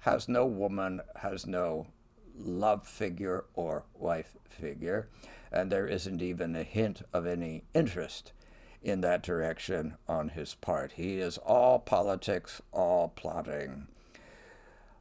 has 0.01 0.29
no 0.29 0.47
woman, 0.47 1.01
has 1.17 1.47
no 1.47 1.87
love 2.37 2.87
figure 2.87 3.45
or 3.55 3.85
wife 3.95 4.37
figure, 4.49 5.09
and 5.51 5.73
there 5.73 5.87
isn't 5.87 6.23
even 6.23 6.55
a 6.55 6.63
hint 6.63 7.03
of 7.13 7.27
any 7.27 7.65
interest 7.75 8.33
in 8.83 9.01
that 9.01 9.23
direction 9.23 9.97
on 10.09 10.31
his 10.31 10.55
part. 10.55 10.93
He 10.93 11.19
is 11.19 11.39
all 11.39 11.79
politics, 11.79 12.63
all 12.73 13.09
plotting. 13.09 13.89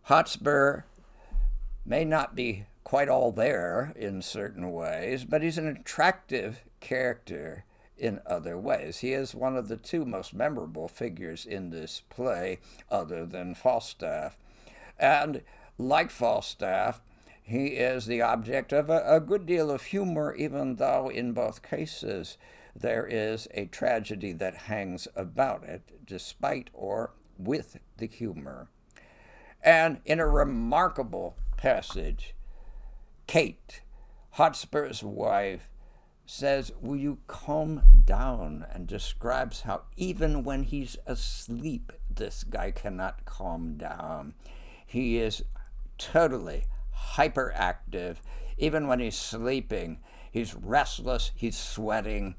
Hotspur 0.03 0.83
may 1.85 2.03
not 2.03 2.35
be 2.35 2.65
quite 2.83 3.09
all 3.09 3.31
there 3.31 3.93
in 3.95 4.21
certain 4.21 4.71
ways, 4.71 5.23
but 5.23 5.43
he's 5.43 5.57
an 5.57 5.67
attractive 5.67 6.61
character 6.79 7.63
in 7.99 8.21
other 8.25 8.57
ways. 8.57 8.99
He 8.99 9.13
is 9.13 9.35
one 9.35 9.55
of 9.55 9.67
the 9.67 9.77
two 9.77 10.05
most 10.05 10.33
memorable 10.33 10.87
figures 10.87 11.45
in 11.45 11.69
this 11.69 12.01
play, 12.09 12.59
other 12.89 13.25
than 13.25 13.55
Falstaff. 13.55 14.37
And 14.97 15.41
like 15.77 16.11
Falstaff, 16.11 17.01
he 17.41 17.67
is 17.67 18.05
the 18.05 18.21
object 18.21 18.71
of 18.71 18.89
a, 18.89 19.03
a 19.05 19.19
good 19.19 19.45
deal 19.45 19.71
of 19.71 19.83
humor, 19.83 20.35
even 20.35 20.75
though 20.75 21.09
in 21.09 21.33
both 21.33 21.61
cases 21.61 22.37
there 22.75 23.07
is 23.07 23.47
a 23.53 23.65
tragedy 23.65 24.31
that 24.33 24.55
hangs 24.55 25.07
about 25.15 25.63
it, 25.63 26.05
despite 26.05 26.69
or 26.73 27.11
with 27.37 27.77
the 27.97 28.07
humor. 28.07 28.67
And 29.63 29.99
in 30.05 30.19
a 30.19 30.27
remarkable 30.27 31.35
passage, 31.57 32.35
Kate, 33.27 33.81
Hotspur's 34.31 35.03
wife, 35.03 35.69
says, 36.29 36.71
Will 36.79 36.95
you 36.95 37.17
calm 37.27 37.81
down? 38.05 38.65
and 38.71 38.87
describes 38.87 39.61
how 39.61 39.81
even 39.97 40.43
when 40.43 40.63
he's 40.63 40.97
asleep, 41.05 41.91
this 42.09 42.43
guy 42.43 42.71
cannot 42.71 43.25
calm 43.25 43.77
down. 43.77 44.33
He 44.85 45.17
is 45.17 45.43
totally 45.97 46.65
hyperactive. 47.15 48.17
Even 48.57 48.87
when 48.87 48.99
he's 48.99 49.17
sleeping, 49.17 49.99
he's 50.31 50.53
restless, 50.53 51.31
he's 51.35 51.57
sweating, 51.57 52.35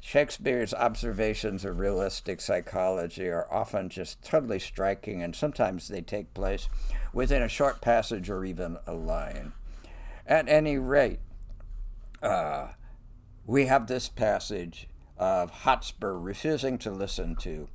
Shakespeare's 0.00 0.74
observations 0.74 1.64
of 1.64 1.78
realistic 1.78 2.42
psychology 2.42 3.28
are 3.28 3.50
often 3.50 3.88
just 3.88 4.22
totally 4.22 4.58
striking, 4.58 5.22
and 5.22 5.34
sometimes 5.34 5.88
they 5.88 6.02
take 6.02 6.34
place 6.34 6.68
within 7.14 7.42
a 7.42 7.48
short 7.48 7.80
passage 7.80 8.28
or 8.28 8.44
even 8.44 8.76
a 8.86 8.92
line. 8.92 9.54
At 10.26 10.46
any 10.46 10.76
rate, 10.76 11.20
uh, 12.24 12.68
we 13.46 13.66
have 13.66 13.86
this 13.86 14.08
passage 14.08 14.88
of 15.18 15.50
Hotspur 15.50 16.14
refusing 16.14 16.78
to 16.78 16.90
listen 16.90 17.36
to 17.36 17.68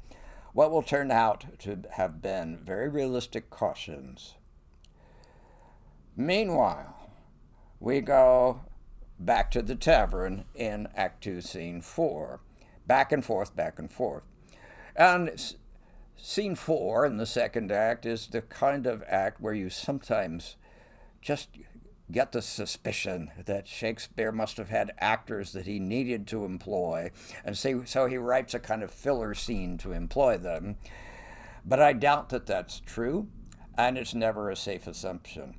what 0.54 0.72
will 0.72 0.82
turn 0.82 1.12
out 1.12 1.46
to 1.60 1.84
have 1.92 2.22
been 2.22 2.60
very 2.64 2.90
realistic 2.90 3.50
cautions. 3.50 4.36
Meanwhile, 6.18 7.12
we 7.80 8.02
go 8.02 8.62
back 9.20 9.52
to 9.52 9.62
the 9.62 9.76
tavern 9.76 10.46
in 10.56 10.88
Act 10.96 11.24
2, 11.24 11.42
Scene 11.42 11.82
4. 11.82 12.42
Back 12.88 13.12
and 13.12 13.24
forth, 13.24 13.56
back 13.56 13.78
and 13.78 13.92
forth. 13.92 14.24
And 14.96 15.56
Scene 16.18 16.56
4 16.56 17.06
in 17.06 17.18
the 17.18 17.26
second 17.28 17.72
act 17.72 18.06
is 18.06 18.28
the 18.28 18.42
kind 18.42 18.88
of 18.88 19.04
act 19.08 19.40
where 19.40 19.54
you 19.54 19.70
sometimes 19.70 20.56
just 21.22 21.50
get 22.12 22.32
the 22.32 22.42
suspicion 22.42 23.32
that 23.46 23.68
Shakespeare 23.68 24.32
must 24.32 24.58
have 24.58 24.70
had 24.70 24.94
actors 25.00 25.54
that 25.54 25.66
he 25.66 25.80
needed 25.80 26.28
to 26.28 26.46
employ, 26.46 27.12
and 27.46 27.58
so, 27.58 28.06
he 28.08 28.18
writes 28.18 28.54
a 28.54 28.60
kind 28.60 28.84
of 28.84 28.92
filler 28.92 29.34
scene 29.34 29.78
to 29.80 29.92
employ 29.92 30.38
them. 30.38 30.78
But 31.66 31.82
I 31.82 31.94
doubt 31.94 32.30
that 32.30 32.46
that's 32.46 32.80
true, 32.80 33.28
and 33.78 33.98
it's 33.98 34.14
never 34.14 34.50
a 34.50 34.56
safe 34.56 34.88
assumption 34.88 35.56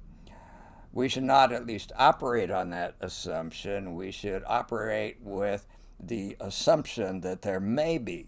we 0.93 1.09
should 1.09 1.25
not 1.25 1.53
at 1.53 1.67
least 1.67 1.93
operate 1.97 2.51
on 2.51 2.71
that 2.71 2.95
assumption. 3.01 3.95
We 3.95 4.11
should 4.11 4.43
operate 4.47 5.19
with 5.21 5.67
the 5.99 6.37
assumption 6.41 7.21
that 7.21 7.43
there 7.43 7.61
may 7.61 7.99
be 7.99 8.27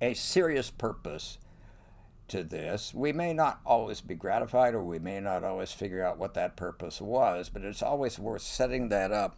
a 0.00 0.14
serious 0.14 0.70
purpose 0.70 1.38
to 2.30 2.42
this. 2.42 2.94
We 2.94 3.12
may 3.12 3.32
not 3.32 3.60
always 3.64 4.00
be 4.00 4.14
gratified 4.14 4.74
or 4.74 4.82
we 4.82 4.98
may 4.98 5.20
not 5.20 5.44
always 5.44 5.72
figure 5.72 6.04
out 6.04 6.18
what 6.18 6.34
that 6.34 6.56
purpose 6.56 7.00
was, 7.00 7.48
but 7.48 7.62
it's 7.62 7.82
always 7.82 8.18
worth 8.18 8.42
setting 8.42 8.88
that 8.88 9.12
up 9.12 9.36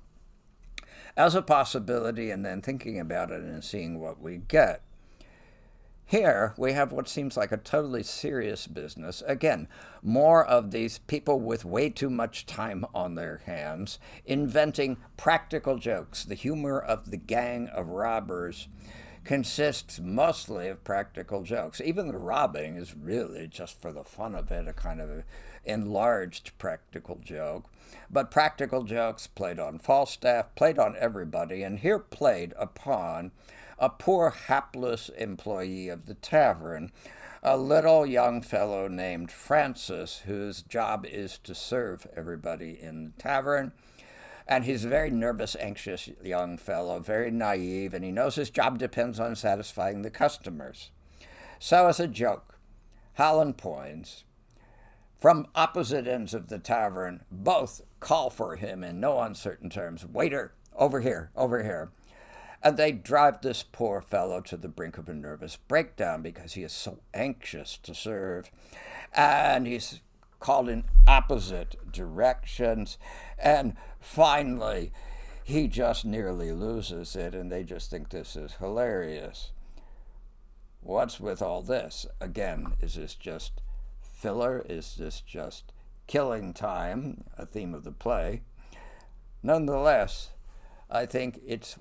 as 1.17 1.35
a 1.35 1.43
possibility 1.43 2.31
and 2.31 2.45
then 2.45 2.63
thinking 2.63 2.99
about 2.99 3.31
it 3.31 3.43
and 3.43 3.65
seeing 3.65 4.01
what 4.01 4.21
we 4.21 4.39
get. 4.39 4.83
Here, 6.05 6.53
we 6.59 6.75
have 6.75 6.93
what 6.93 7.09
seems 7.09 7.39
like 7.39 7.53
a 7.53 7.57
totally 7.57 8.03
serious 8.03 8.67
business. 8.67 9.23
Again, 9.27 9.67
more 10.03 10.45
of 10.45 10.71
these 10.71 10.99
people 10.99 11.41
with 11.41 11.65
way 11.65 11.89
too 11.89 12.11
much 12.11 12.45
time 12.45 12.85
on 12.95 13.15
their 13.15 13.41
hands 13.47 13.99
inventing 14.27 14.99
practical 15.17 15.79
jokes, 15.79 16.25
the 16.25 16.35
humor 16.35 16.79
of 16.79 17.11
the 17.11 17.17
gang 17.17 17.69
of 17.69 17.89
robbers 17.89 18.69
consists 19.25 20.01
mostly 20.01 20.69
of 20.69 20.85
practical 20.85 21.43
jokes. 21.43 21.81
Even 21.81 22.09
the 22.09 22.19
robbing 22.19 22.77
is 22.77 22.97
really 22.97 23.47
just 23.47 23.81
for 23.81 23.93
the 23.93 24.05
fun 24.05 24.35
of 24.35 24.51
it, 24.51 24.67
a 24.67 24.73
kind 24.73 25.01
of 25.01 25.25
enlarged 25.65 26.53
practical 26.59 27.21
joke. 27.23 27.67
But 28.11 28.31
practical 28.31 28.83
jokes 28.83 29.27
played 29.27 29.59
on 29.59 29.79
Falstaff, 29.79 30.55
played 30.55 30.79
on 30.79 30.97
everybody, 30.99 31.63
and 31.63 31.79
here 31.79 31.99
played 31.99 32.53
upon 32.59 33.31
a 33.79 33.89
poor 33.89 34.31
hapless 34.31 35.09
employee 35.11 35.89
of 35.89 36.07
the 36.07 36.15
tavern, 36.15 36.91
a 37.43 37.57
little 37.57 38.07
young 38.07 38.41
fellow 38.41 38.87
named 38.87 39.31
Francis, 39.31 40.23
whose 40.27 40.63
job 40.63 41.05
is 41.05 41.39
to 41.39 41.55
serve 41.55 42.07
everybody 42.17 42.79
in 42.81 43.05
the 43.05 43.23
tavern. 43.23 43.73
And 44.47 44.65
he's 44.65 44.85
a 44.85 44.89
very 44.89 45.11
nervous, 45.11 45.57
anxious 45.59 46.11
young 46.23 46.59
fellow, 46.59 46.99
very 46.99 47.31
naive, 47.31 47.95
and 47.95 48.05
he 48.05 48.11
knows 48.11 48.35
his 48.35 48.51
job 48.51 48.79
depends 48.79 49.21
on 49.21 49.37
satisfying 49.37 50.03
the 50.03 50.11
customers. 50.11 50.91
So, 51.59 51.87
as 51.87 52.01
a 52.01 52.09
joke, 52.09 52.59
Hal 53.15 53.41
and 53.41 53.57
Poins, 53.57 54.25
from 55.21 55.47
opposite 55.55 56.09
ends 56.09 56.35
of 56.35 56.49
the 56.49 56.59
tavern, 56.59 57.23
both 57.31 57.83
call 58.01 58.31
for 58.31 58.57
him 58.57 58.83
in 58.83 58.99
no 58.99 59.21
uncertain 59.21 59.71
terms 59.71 60.05
Waiter, 60.05 60.55
over 60.75 61.01
here, 61.01 61.31
over 61.37 61.63
here. 61.63 61.91
And 62.63 62.77
they 62.77 62.93
drive 62.93 63.41
this 63.41 63.63
poor 63.63 64.01
fellow 64.01 64.41
to 64.41 64.57
the 64.57 64.69
brink 64.69 64.99
of 64.99 65.09
a 65.09 65.15
nervous 65.15 65.57
breakdown 65.57 66.23
because 66.23 66.55
he 66.55 66.63
is 66.63 66.73
so 66.73 67.01
anxious 67.13 67.77
to 67.79 67.95
serve. 67.95 68.51
And 69.13 69.67
he's 69.67 70.01
called 70.43 70.69
in 70.69 70.85
opposite 71.07 71.77
directions. 71.91 72.99
And 73.39 73.77
finally, 74.01 74.93
he 75.43 75.69
just 75.69 76.05
nearly 76.05 76.53
loses 76.53 77.17
it, 77.17 77.35
and 77.35 77.51
they 77.51 77.65
just 77.65 77.91
think 77.91 78.11
this 78.11 78.37
is 78.37 78.55
hilarious. 78.55 79.53
What's 80.83 81.19
with 81.21 81.41
all 81.41 81.63
this? 81.63 82.07
Again, 82.21 82.75
is 82.81 82.95
this 82.95 83.15
just 83.15 83.63
filler? 84.01 84.65
Is 84.69 84.97
this 84.97 85.21
just 85.21 85.73
killing 86.07 86.53
time, 86.53 87.25
a 87.39 87.47
theme 87.47 87.75
of 87.75 87.85
the 87.85 87.93
play? 87.93 88.43
Nonetheless, 89.43 90.31
I 90.91 91.07
think 91.07 91.41
it's 91.47 91.79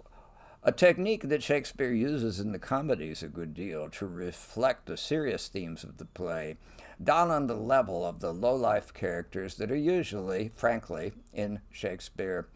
a 0.63 0.71
technique 0.71 1.27
that 1.27 1.41
Shakespeare 1.41 1.91
uses 1.91 2.39
in 2.39 2.51
the 2.51 2.59
comedies 2.59 3.23
a 3.23 3.27
good 3.27 3.53
deal 3.53 3.89
to 3.89 4.05
reflect 4.05 4.85
the 4.85 4.95
serious 4.95 5.47
themes 5.47 5.83
of 5.83 5.97
the 5.97 6.05
play 6.05 6.57
down 7.03 7.31
on 7.31 7.47
the 7.47 7.55
level 7.55 8.05
of 8.05 8.19
the 8.19 8.31
low 8.31 8.55
life 8.55 8.93
characters 8.93 9.55
that 9.55 9.71
are 9.71 9.75
usually, 9.75 10.51
frankly, 10.55 11.13
in 11.33 11.61
Shakespeare, 11.71 12.47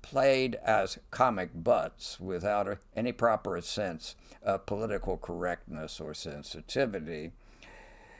played 0.00 0.54
as 0.64 0.98
comic 1.10 1.50
butts 1.54 2.18
without 2.18 2.78
any 2.96 3.12
proper 3.12 3.60
sense 3.60 4.16
of 4.42 4.64
political 4.64 5.18
correctness 5.18 6.00
or 6.00 6.14
sensitivity. 6.14 7.32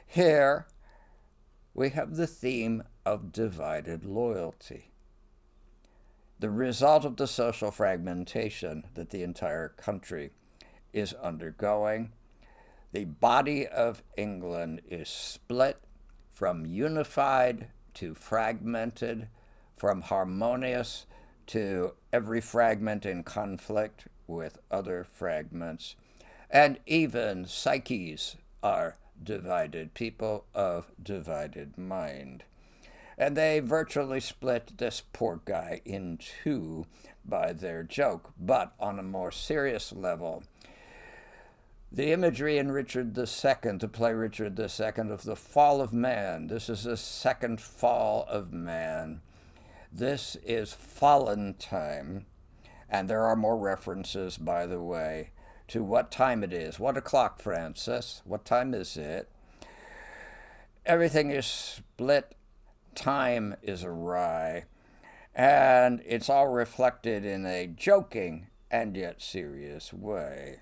Here, 0.05 0.67
we 1.73 1.89
have 1.89 2.15
the 2.15 2.27
theme 2.27 2.83
of 3.07 3.31
divided 3.31 4.05
loyalty 4.05 4.90
the 6.41 6.49
result 6.49 7.05
of 7.05 7.17
the 7.17 7.27
social 7.27 7.69
fragmentation 7.69 8.83
that 8.95 9.11
the 9.11 9.21
entire 9.21 9.69
country 9.69 10.31
is 10.91 11.13
undergoing. 11.13 12.11
The 12.93 13.05
body 13.05 13.67
of 13.67 14.01
England 14.17 14.81
is 14.89 15.07
split 15.07 15.77
from 16.33 16.65
unified 16.65 17.67
to 17.93 18.15
fragmented, 18.15 19.27
from 19.77 20.01
harmonious 20.01 21.05
to 21.45 21.93
every 22.11 22.41
fragment 22.41 23.05
in 23.05 23.23
conflict 23.23 24.07
with 24.25 24.57
other 24.71 25.03
fragments. 25.03 25.95
And 26.49 26.79
even 26.87 27.45
psyches 27.45 28.35
are 28.63 28.97
divided, 29.23 29.93
people 29.93 30.45
of 30.55 30.91
divided 31.03 31.77
mind 31.77 32.45
and 33.21 33.37
they 33.37 33.59
virtually 33.59 34.19
split 34.19 34.79
this 34.79 35.03
poor 35.13 35.41
guy 35.45 35.79
in 35.85 36.17
two 36.17 36.87
by 37.23 37.53
their 37.53 37.83
joke. 37.83 38.33
But 38.39 38.73
on 38.79 38.97
a 38.97 39.03
more 39.03 39.31
serious 39.31 39.93
level, 39.93 40.41
the 41.91 42.11
imagery 42.13 42.57
in 42.57 42.71
Richard 42.71 43.15
II, 43.15 43.77
to 43.77 43.87
play 43.87 44.11
Richard 44.13 44.59
II, 44.59 45.11
of 45.11 45.23
the 45.23 45.35
fall 45.35 45.81
of 45.81 45.93
man. 45.93 46.47
This 46.47 46.67
is 46.67 46.85
the 46.85 46.97
second 46.97 47.61
fall 47.61 48.25
of 48.27 48.51
man. 48.51 49.21
This 49.93 50.35
is 50.43 50.73
fallen 50.73 51.53
time. 51.59 52.25
And 52.89 53.07
there 53.07 53.27
are 53.27 53.35
more 53.35 53.57
references, 53.57 54.39
by 54.39 54.65
the 54.65 54.81
way, 54.81 55.29
to 55.67 55.83
what 55.83 56.09
time 56.09 56.43
it 56.43 56.53
is. 56.53 56.79
What 56.79 56.97
o'clock, 56.97 57.39
Francis? 57.39 58.23
What 58.25 58.45
time 58.45 58.73
is 58.73 58.97
it? 58.97 59.29
Everything 60.87 61.29
is 61.29 61.45
split 61.45 62.35
time 62.95 63.55
is 63.61 63.83
awry, 63.83 64.65
and 65.35 66.01
it's 66.05 66.29
all 66.29 66.47
reflected 66.47 67.25
in 67.25 67.45
a 67.45 67.67
joking 67.67 68.47
and 68.69 68.95
yet 68.95 69.21
serious 69.21 69.93
way. 69.93 70.61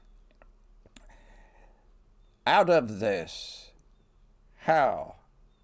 Out 2.45 2.69
of 2.69 2.99
this, 2.99 3.71
Hal 4.61 5.19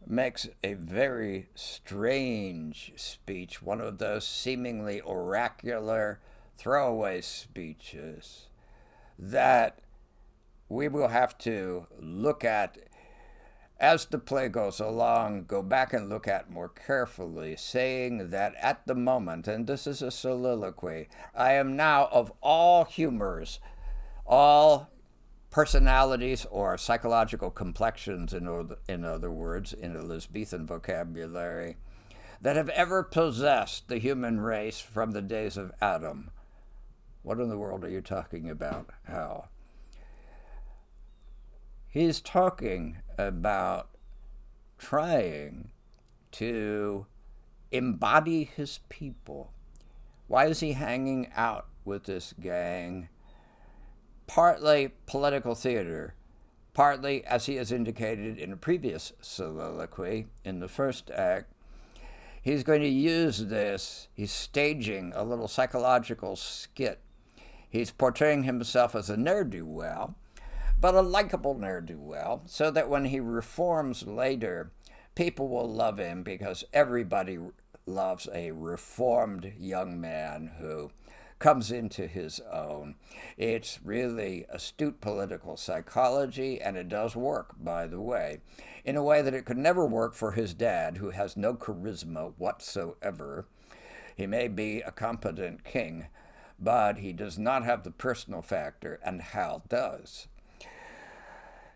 makes 0.05 0.47
a 0.63 0.73
very 0.73 1.49
strange 1.55 2.93
speech, 2.95 3.61
one 3.61 3.81
of 3.81 3.97
those 3.97 4.27
seemingly 4.27 5.01
oracular 5.01 6.19
throwaway 6.57 7.21
speeches 7.21 8.47
that 9.17 9.79
we 10.69 10.87
will 10.87 11.07
have 11.07 11.37
to 11.39 11.87
look 11.99 12.43
at 12.43 12.77
as 13.79 14.05
the 14.05 14.17
play 14.17 14.47
goes 14.47 14.79
along, 14.79 15.45
go 15.45 15.61
back 15.61 15.91
and 15.91 16.07
look 16.07 16.27
at 16.27 16.49
more 16.49 16.69
carefully, 16.69 17.55
saying 17.57 18.29
that 18.29 18.55
at 18.61 18.87
the 18.87 18.95
moment, 18.95 19.47
and 19.47 19.67
this 19.67 19.85
is 19.85 20.01
a 20.01 20.11
soliloquy, 20.11 21.09
I 21.35 21.53
am 21.53 21.75
now 21.75 22.07
of 22.11 22.31
all 22.41 22.85
humors, 22.85 23.59
all 24.25 24.89
personalities 25.49 26.45
or 26.51 26.77
psychological 26.77 27.51
complexions, 27.51 28.33
in 28.33 28.47
other, 28.47 28.77
in 28.87 29.03
other 29.03 29.31
words, 29.31 29.73
in 29.73 29.95
Elizabethan 29.95 30.65
vocabulary, 30.65 31.75
that 32.41 32.55
have 32.55 32.69
ever 32.69 33.03
possessed 33.03 33.87
the 33.87 33.97
human 33.97 34.39
race 34.39 34.79
from 34.79 35.11
the 35.11 35.21
days 35.21 35.57
of 35.57 35.71
Adam. 35.81 36.31
What 37.23 37.39
in 37.39 37.49
the 37.49 37.57
world 37.57 37.83
are 37.83 37.89
you 37.89 38.01
talking 38.01 38.49
about, 38.49 38.91
Hal? 39.05 39.49
He's 41.87 42.19
talking 42.19 42.97
about 43.17 43.89
trying 44.77 45.69
to 46.31 47.05
embody 47.71 48.43
his 48.43 48.79
people. 48.89 49.51
Why 50.27 50.47
is 50.47 50.59
he 50.59 50.73
hanging 50.73 51.31
out 51.35 51.67
with 51.83 52.05
this 52.05 52.33
gang? 52.39 53.09
Partly 54.27 54.91
political 55.05 55.55
theater, 55.55 56.15
partly, 56.73 57.23
as 57.25 57.45
he 57.45 57.55
has 57.55 57.71
indicated 57.71 58.37
in 58.37 58.51
a 58.51 58.57
previous 58.57 59.13
soliloquy 59.21 60.27
in 60.43 60.59
the 60.59 60.67
first 60.67 61.11
act, 61.11 61.53
he's 62.41 62.63
going 62.63 62.81
to 62.81 62.87
use 62.87 63.45
this. 63.45 64.07
He's 64.13 64.31
staging 64.31 65.13
a 65.15 65.23
little 65.23 65.47
psychological 65.47 66.35
skit. 66.35 66.99
He's 67.69 67.91
portraying 67.91 68.43
himself 68.43 68.95
as 68.95 69.09
a 69.09 69.17
ne'er 69.17 69.43
do 69.43 69.65
well 69.65 70.15
but 70.79 70.95
a 70.95 71.01
likable 71.01 71.57
ne'er 71.57 71.81
do 71.81 71.99
well, 71.99 72.43
so 72.45 72.69
that 72.71 72.89
when 72.89 73.05
he 73.05 73.19
reforms 73.19 74.05
later, 74.05 74.71
people 75.15 75.47
will 75.47 75.71
love 75.71 75.97
him 75.97 76.23
because 76.23 76.63
everybody 76.73 77.37
loves 77.85 78.27
a 78.33 78.51
reformed 78.51 79.53
young 79.57 79.99
man 79.99 80.51
who 80.59 80.91
comes 81.39 81.71
into 81.71 82.07
his 82.07 82.39
own. 82.51 82.95
It's 83.37 83.79
really 83.83 84.45
astute 84.49 85.01
political 85.01 85.57
psychology, 85.57 86.61
and 86.61 86.77
it 86.77 86.89
does 86.89 87.15
work, 87.15 87.55
by 87.59 87.87
the 87.87 88.01
way, 88.01 88.39
in 88.83 88.95
a 88.95 89.03
way 89.03 89.21
that 89.21 89.33
it 89.33 89.45
could 89.45 89.57
never 89.57 89.85
work 89.85 90.13
for 90.13 90.31
his 90.31 90.53
dad, 90.53 90.97
who 90.97 91.11
has 91.11 91.37
no 91.37 91.53
charisma 91.53 92.33
whatsoever. 92.37 93.47
He 94.15 94.27
may 94.27 94.47
be 94.47 94.81
a 94.81 94.91
competent 94.91 95.63
king, 95.63 96.07
but 96.57 96.99
he 96.99 97.11
does 97.11 97.37
not 97.37 97.65
have 97.65 97.83
the 97.83 97.91
personal 97.91 98.41
factor, 98.41 98.99
and 99.03 99.21
Hal 99.21 99.63
does 99.67 100.27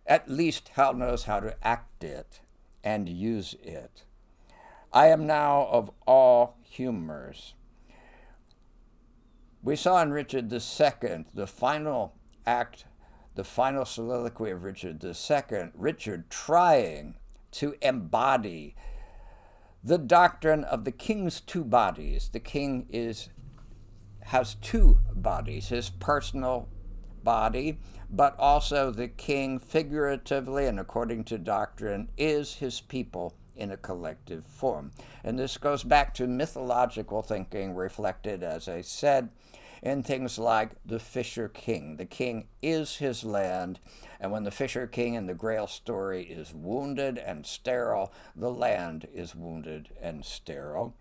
at 0.09 0.27
least 0.27 0.69
Hal 0.69 0.95
knows 0.95 1.23
how 1.23 1.39
to 1.39 1.55
act 1.65 2.03
it 2.03 2.41
and 2.83 3.07
use 3.07 3.55
it. 3.61 4.03
I 4.91 5.07
am 5.07 5.27
now 5.27 5.67
of 5.71 5.91
all 6.07 6.57
humors. 6.63 7.53
We 9.61 9.75
saw 9.75 10.01
in 10.01 10.11
Richard 10.11 10.51
II, 10.51 11.25
the 11.33 11.45
final 11.45 12.15
act, 12.47 12.85
the 13.35 13.43
final 13.43 13.85
soliloquy 13.85 14.49
of 14.49 14.63
Richard 14.63 15.03
II, 15.03 15.69
Richard 15.75 16.29
trying 16.31 17.15
to 17.51 17.75
embody 17.81 18.75
the 19.83 19.97
doctrine 19.99 20.63
of 20.63 20.85
the 20.85 20.91
king's 20.91 21.39
two 21.39 21.63
bodies. 21.63 22.29
The 22.33 22.39
king 22.39 22.87
is 22.89 23.29
has 24.21 24.55
two 24.55 24.99
bodies, 25.13 25.69
his 25.69 25.89
personal 25.89 26.69
body, 27.23 27.79
but 28.09 28.35
also 28.39 28.91
the 28.91 29.07
king, 29.07 29.59
figuratively 29.59 30.65
and 30.65 30.79
according 30.79 31.23
to 31.25 31.37
doctrine, 31.37 32.09
is 32.17 32.55
his 32.55 32.81
people 32.81 33.35
in 33.55 33.71
a 33.71 33.77
collective 33.77 34.45
form. 34.45 34.91
And 35.23 35.37
this 35.37 35.57
goes 35.57 35.83
back 35.83 36.13
to 36.15 36.27
mythological 36.27 37.21
thinking, 37.21 37.75
reflected, 37.75 38.41
as 38.41 38.67
I 38.67 38.81
said, 38.81 39.29
in 39.81 40.03
things 40.03 40.37
like 40.39 40.71
the 40.85 40.99
Fisher 40.99 41.49
King. 41.49 41.97
The 41.97 42.05
king 42.05 42.47
is 42.61 42.97
his 42.97 43.23
land, 43.23 43.79
and 44.19 44.31
when 44.31 44.43
the 44.43 44.51
Fisher 44.51 44.87
King 44.87 45.13
in 45.13 45.25
the 45.25 45.33
Grail 45.33 45.67
story 45.67 46.23
is 46.23 46.53
wounded 46.53 47.17
and 47.17 47.45
sterile, 47.45 48.11
the 48.35 48.51
land 48.51 49.07
is 49.13 49.35
wounded 49.35 49.89
and 50.01 50.25
sterile. 50.25 50.95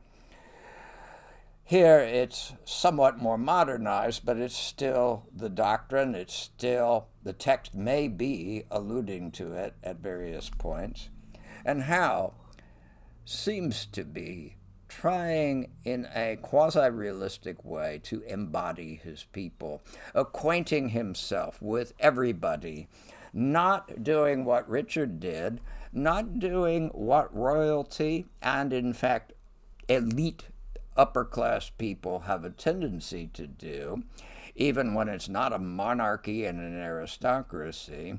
Here 1.68 1.98
it's 1.98 2.54
somewhat 2.64 3.18
more 3.20 3.36
modernized, 3.36 4.24
but 4.24 4.38
it's 4.38 4.56
still 4.56 5.26
the 5.36 5.50
doctrine. 5.50 6.14
It's 6.14 6.32
still, 6.32 7.08
the 7.22 7.34
text 7.34 7.74
may 7.74 8.08
be 8.08 8.64
alluding 8.70 9.32
to 9.32 9.52
it 9.52 9.74
at 9.84 9.98
various 9.98 10.48
points. 10.48 11.10
And 11.66 11.82
Hal 11.82 12.32
seems 13.26 13.84
to 13.84 14.04
be 14.04 14.56
trying 14.88 15.72
in 15.84 16.08
a 16.14 16.38
quasi 16.40 16.88
realistic 16.88 17.62
way 17.66 18.00
to 18.04 18.22
embody 18.22 18.98
his 19.04 19.24
people, 19.24 19.82
acquainting 20.14 20.88
himself 20.88 21.60
with 21.60 21.92
everybody, 22.00 22.88
not 23.34 24.02
doing 24.02 24.46
what 24.46 24.66
Richard 24.70 25.20
did, 25.20 25.60
not 25.92 26.38
doing 26.38 26.88
what 26.94 27.36
royalty 27.36 28.24
and, 28.40 28.72
in 28.72 28.94
fact, 28.94 29.34
elite 29.86 30.46
upper 30.98 31.24
class 31.24 31.70
people 31.70 32.20
have 32.20 32.44
a 32.44 32.50
tendency 32.50 33.30
to 33.32 33.46
do, 33.46 34.02
even 34.54 34.92
when 34.92 35.08
it's 35.08 35.28
not 35.28 35.52
a 35.52 35.58
monarchy 35.58 36.44
and 36.44 36.60
an 36.60 36.78
aristocracy 36.78 38.18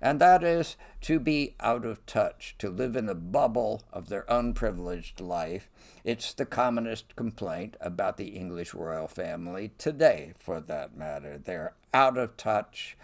and 0.00 0.20
that 0.20 0.44
is 0.44 0.76
to 1.02 1.18
be 1.18 1.54
out 1.60 1.84
of 1.84 2.04
touch, 2.06 2.54
to 2.58 2.68
live 2.68 2.96
in 2.96 3.06
the 3.06 3.14
bubble 3.14 3.82
of 3.92 4.08
their 4.08 4.24
unprivileged 4.28 5.20
life. 5.20 5.68
It's 6.04 6.32
the 6.32 6.46
commonest 6.46 7.16
complaint 7.16 7.76
about 7.80 8.16
the 8.16 8.28
English 8.28 8.74
royal 8.74 9.08
family 9.08 9.72
today, 9.78 10.32
for 10.38 10.60
that 10.60 10.96
matter. 10.96 11.38
They're 11.38 11.74
out 11.94 12.18
of 12.18 12.36
touch, 12.36 12.96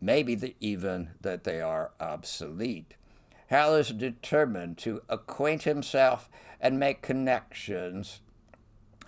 maybe 0.00 0.34
the, 0.34 0.54
even 0.60 1.10
that 1.20 1.44
they 1.44 1.60
are 1.60 1.92
obsolete. 2.00 2.94
Hal 3.48 3.74
is 3.74 3.90
determined 3.90 4.78
to 4.78 5.02
acquaint 5.08 5.64
himself 5.64 6.30
and 6.64 6.80
make 6.80 7.02
connections, 7.02 8.22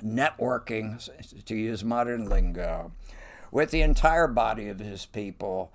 networking, 0.04 1.09
to 1.46 1.57
use 1.57 1.82
modern 1.82 2.28
lingo, 2.28 2.92
with 3.50 3.70
the 3.70 3.80
entire 3.80 4.28
body 4.28 4.68
of 4.68 4.78
his 4.78 5.07
people 5.07 5.72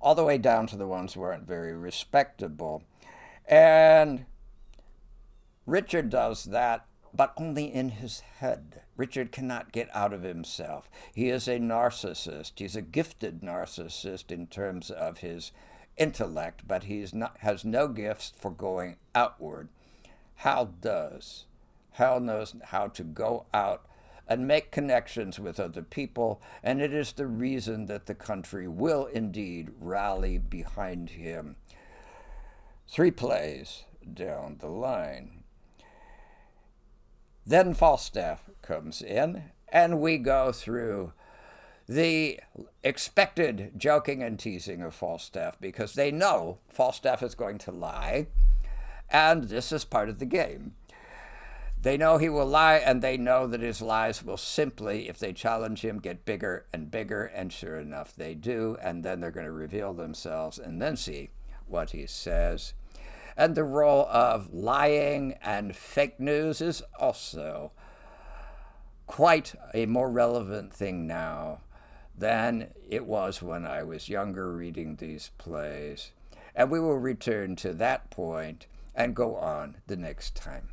all 0.00 0.14
the 0.14 0.22
way 0.22 0.38
down 0.38 0.68
to 0.68 0.76
the 0.76 0.86
ones 0.86 1.14
who 1.14 1.22
aren't 1.22 1.46
very 1.46 1.72
respectable. 1.74 2.84
And 3.46 4.26
Richard 5.66 6.08
does 6.08 6.44
that, 6.44 6.86
but 7.12 7.32
only 7.36 7.64
in 7.64 7.88
his 7.88 8.20
head. 8.20 8.82
Richard 8.96 9.32
cannot 9.32 9.72
get 9.72 9.88
out 9.92 10.12
of 10.12 10.22
himself. 10.22 10.88
He 11.12 11.30
is 11.30 11.48
a 11.48 11.58
narcissist. 11.58 12.52
He's 12.56 12.76
a 12.76 12.82
gifted 12.82 13.40
narcissist 13.40 14.30
in 14.30 14.46
terms 14.46 14.88
of 14.88 15.18
his 15.18 15.50
intellect, 15.96 16.62
but 16.68 16.84
he 16.84 17.04
not, 17.12 17.38
has 17.40 17.64
no 17.64 17.88
gifts 17.88 18.32
for 18.38 18.52
going 18.52 18.98
outward. 19.16 19.68
Hal 20.36 20.66
does. 20.80 21.46
Hal 21.92 22.20
knows 22.20 22.54
how 22.64 22.88
to 22.88 23.04
go 23.04 23.46
out 23.54 23.86
and 24.26 24.48
make 24.48 24.70
connections 24.70 25.38
with 25.38 25.60
other 25.60 25.82
people, 25.82 26.40
and 26.62 26.80
it 26.80 26.92
is 26.92 27.12
the 27.12 27.26
reason 27.26 27.86
that 27.86 28.06
the 28.06 28.14
country 28.14 28.66
will 28.66 29.06
indeed 29.06 29.70
rally 29.78 30.38
behind 30.38 31.10
him. 31.10 31.56
Three 32.88 33.10
plays 33.10 33.84
down 34.12 34.56
the 34.60 34.68
line. 34.68 35.44
Then 37.46 37.74
Falstaff 37.74 38.48
comes 38.62 39.02
in, 39.02 39.50
and 39.68 40.00
we 40.00 40.16
go 40.16 40.52
through 40.52 41.12
the 41.86 42.40
expected 42.82 43.72
joking 43.76 44.22
and 44.22 44.38
teasing 44.38 44.80
of 44.80 44.94
Falstaff 44.94 45.60
because 45.60 45.92
they 45.92 46.10
know 46.10 46.58
Falstaff 46.68 47.22
is 47.22 47.34
going 47.34 47.58
to 47.58 47.70
lie, 47.70 48.28
and 49.14 49.44
this 49.44 49.70
is 49.70 49.84
part 49.84 50.08
of 50.08 50.18
the 50.18 50.26
game. 50.26 50.74
They 51.80 51.96
know 51.96 52.18
he 52.18 52.28
will 52.28 52.46
lie, 52.46 52.76
and 52.76 53.00
they 53.00 53.16
know 53.16 53.46
that 53.46 53.60
his 53.60 53.80
lies 53.80 54.24
will 54.24 54.36
simply, 54.36 55.08
if 55.08 55.18
they 55.18 55.32
challenge 55.32 55.84
him, 55.84 56.00
get 56.00 56.24
bigger 56.24 56.66
and 56.72 56.90
bigger. 56.90 57.26
And 57.26 57.52
sure 57.52 57.78
enough, 57.78 58.16
they 58.16 58.34
do. 58.34 58.76
And 58.82 59.04
then 59.04 59.20
they're 59.20 59.30
going 59.30 59.46
to 59.46 59.52
reveal 59.52 59.94
themselves 59.94 60.58
and 60.58 60.82
then 60.82 60.96
see 60.96 61.30
what 61.68 61.90
he 61.90 62.06
says. 62.06 62.74
And 63.36 63.54
the 63.54 63.62
role 63.62 64.08
of 64.10 64.52
lying 64.52 65.34
and 65.42 65.76
fake 65.76 66.18
news 66.18 66.60
is 66.60 66.82
also 66.98 67.70
quite 69.06 69.54
a 69.74 69.86
more 69.86 70.10
relevant 70.10 70.72
thing 70.72 71.06
now 71.06 71.60
than 72.18 72.72
it 72.88 73.06
was 73.06 73.42
when 73.42 73.64
I 73.64 73.84
was 73.84 74.08
younger 74.08 74.50
reading 74.52 74.96
these 74.96 75.30
plays. 75.38 76.10
And 76.56 76.68
we 76.68 76.80
will 76.80 76.98
return 76.98 77.54
to 77.56 77.74
that 77.74 78.10
point 78.10 78.66
and 78.94 79.14
go 79.14 79.36
on 79.36 79.76
the 79.86 79.96
next 79.96 80.34
time. 80.34 80.68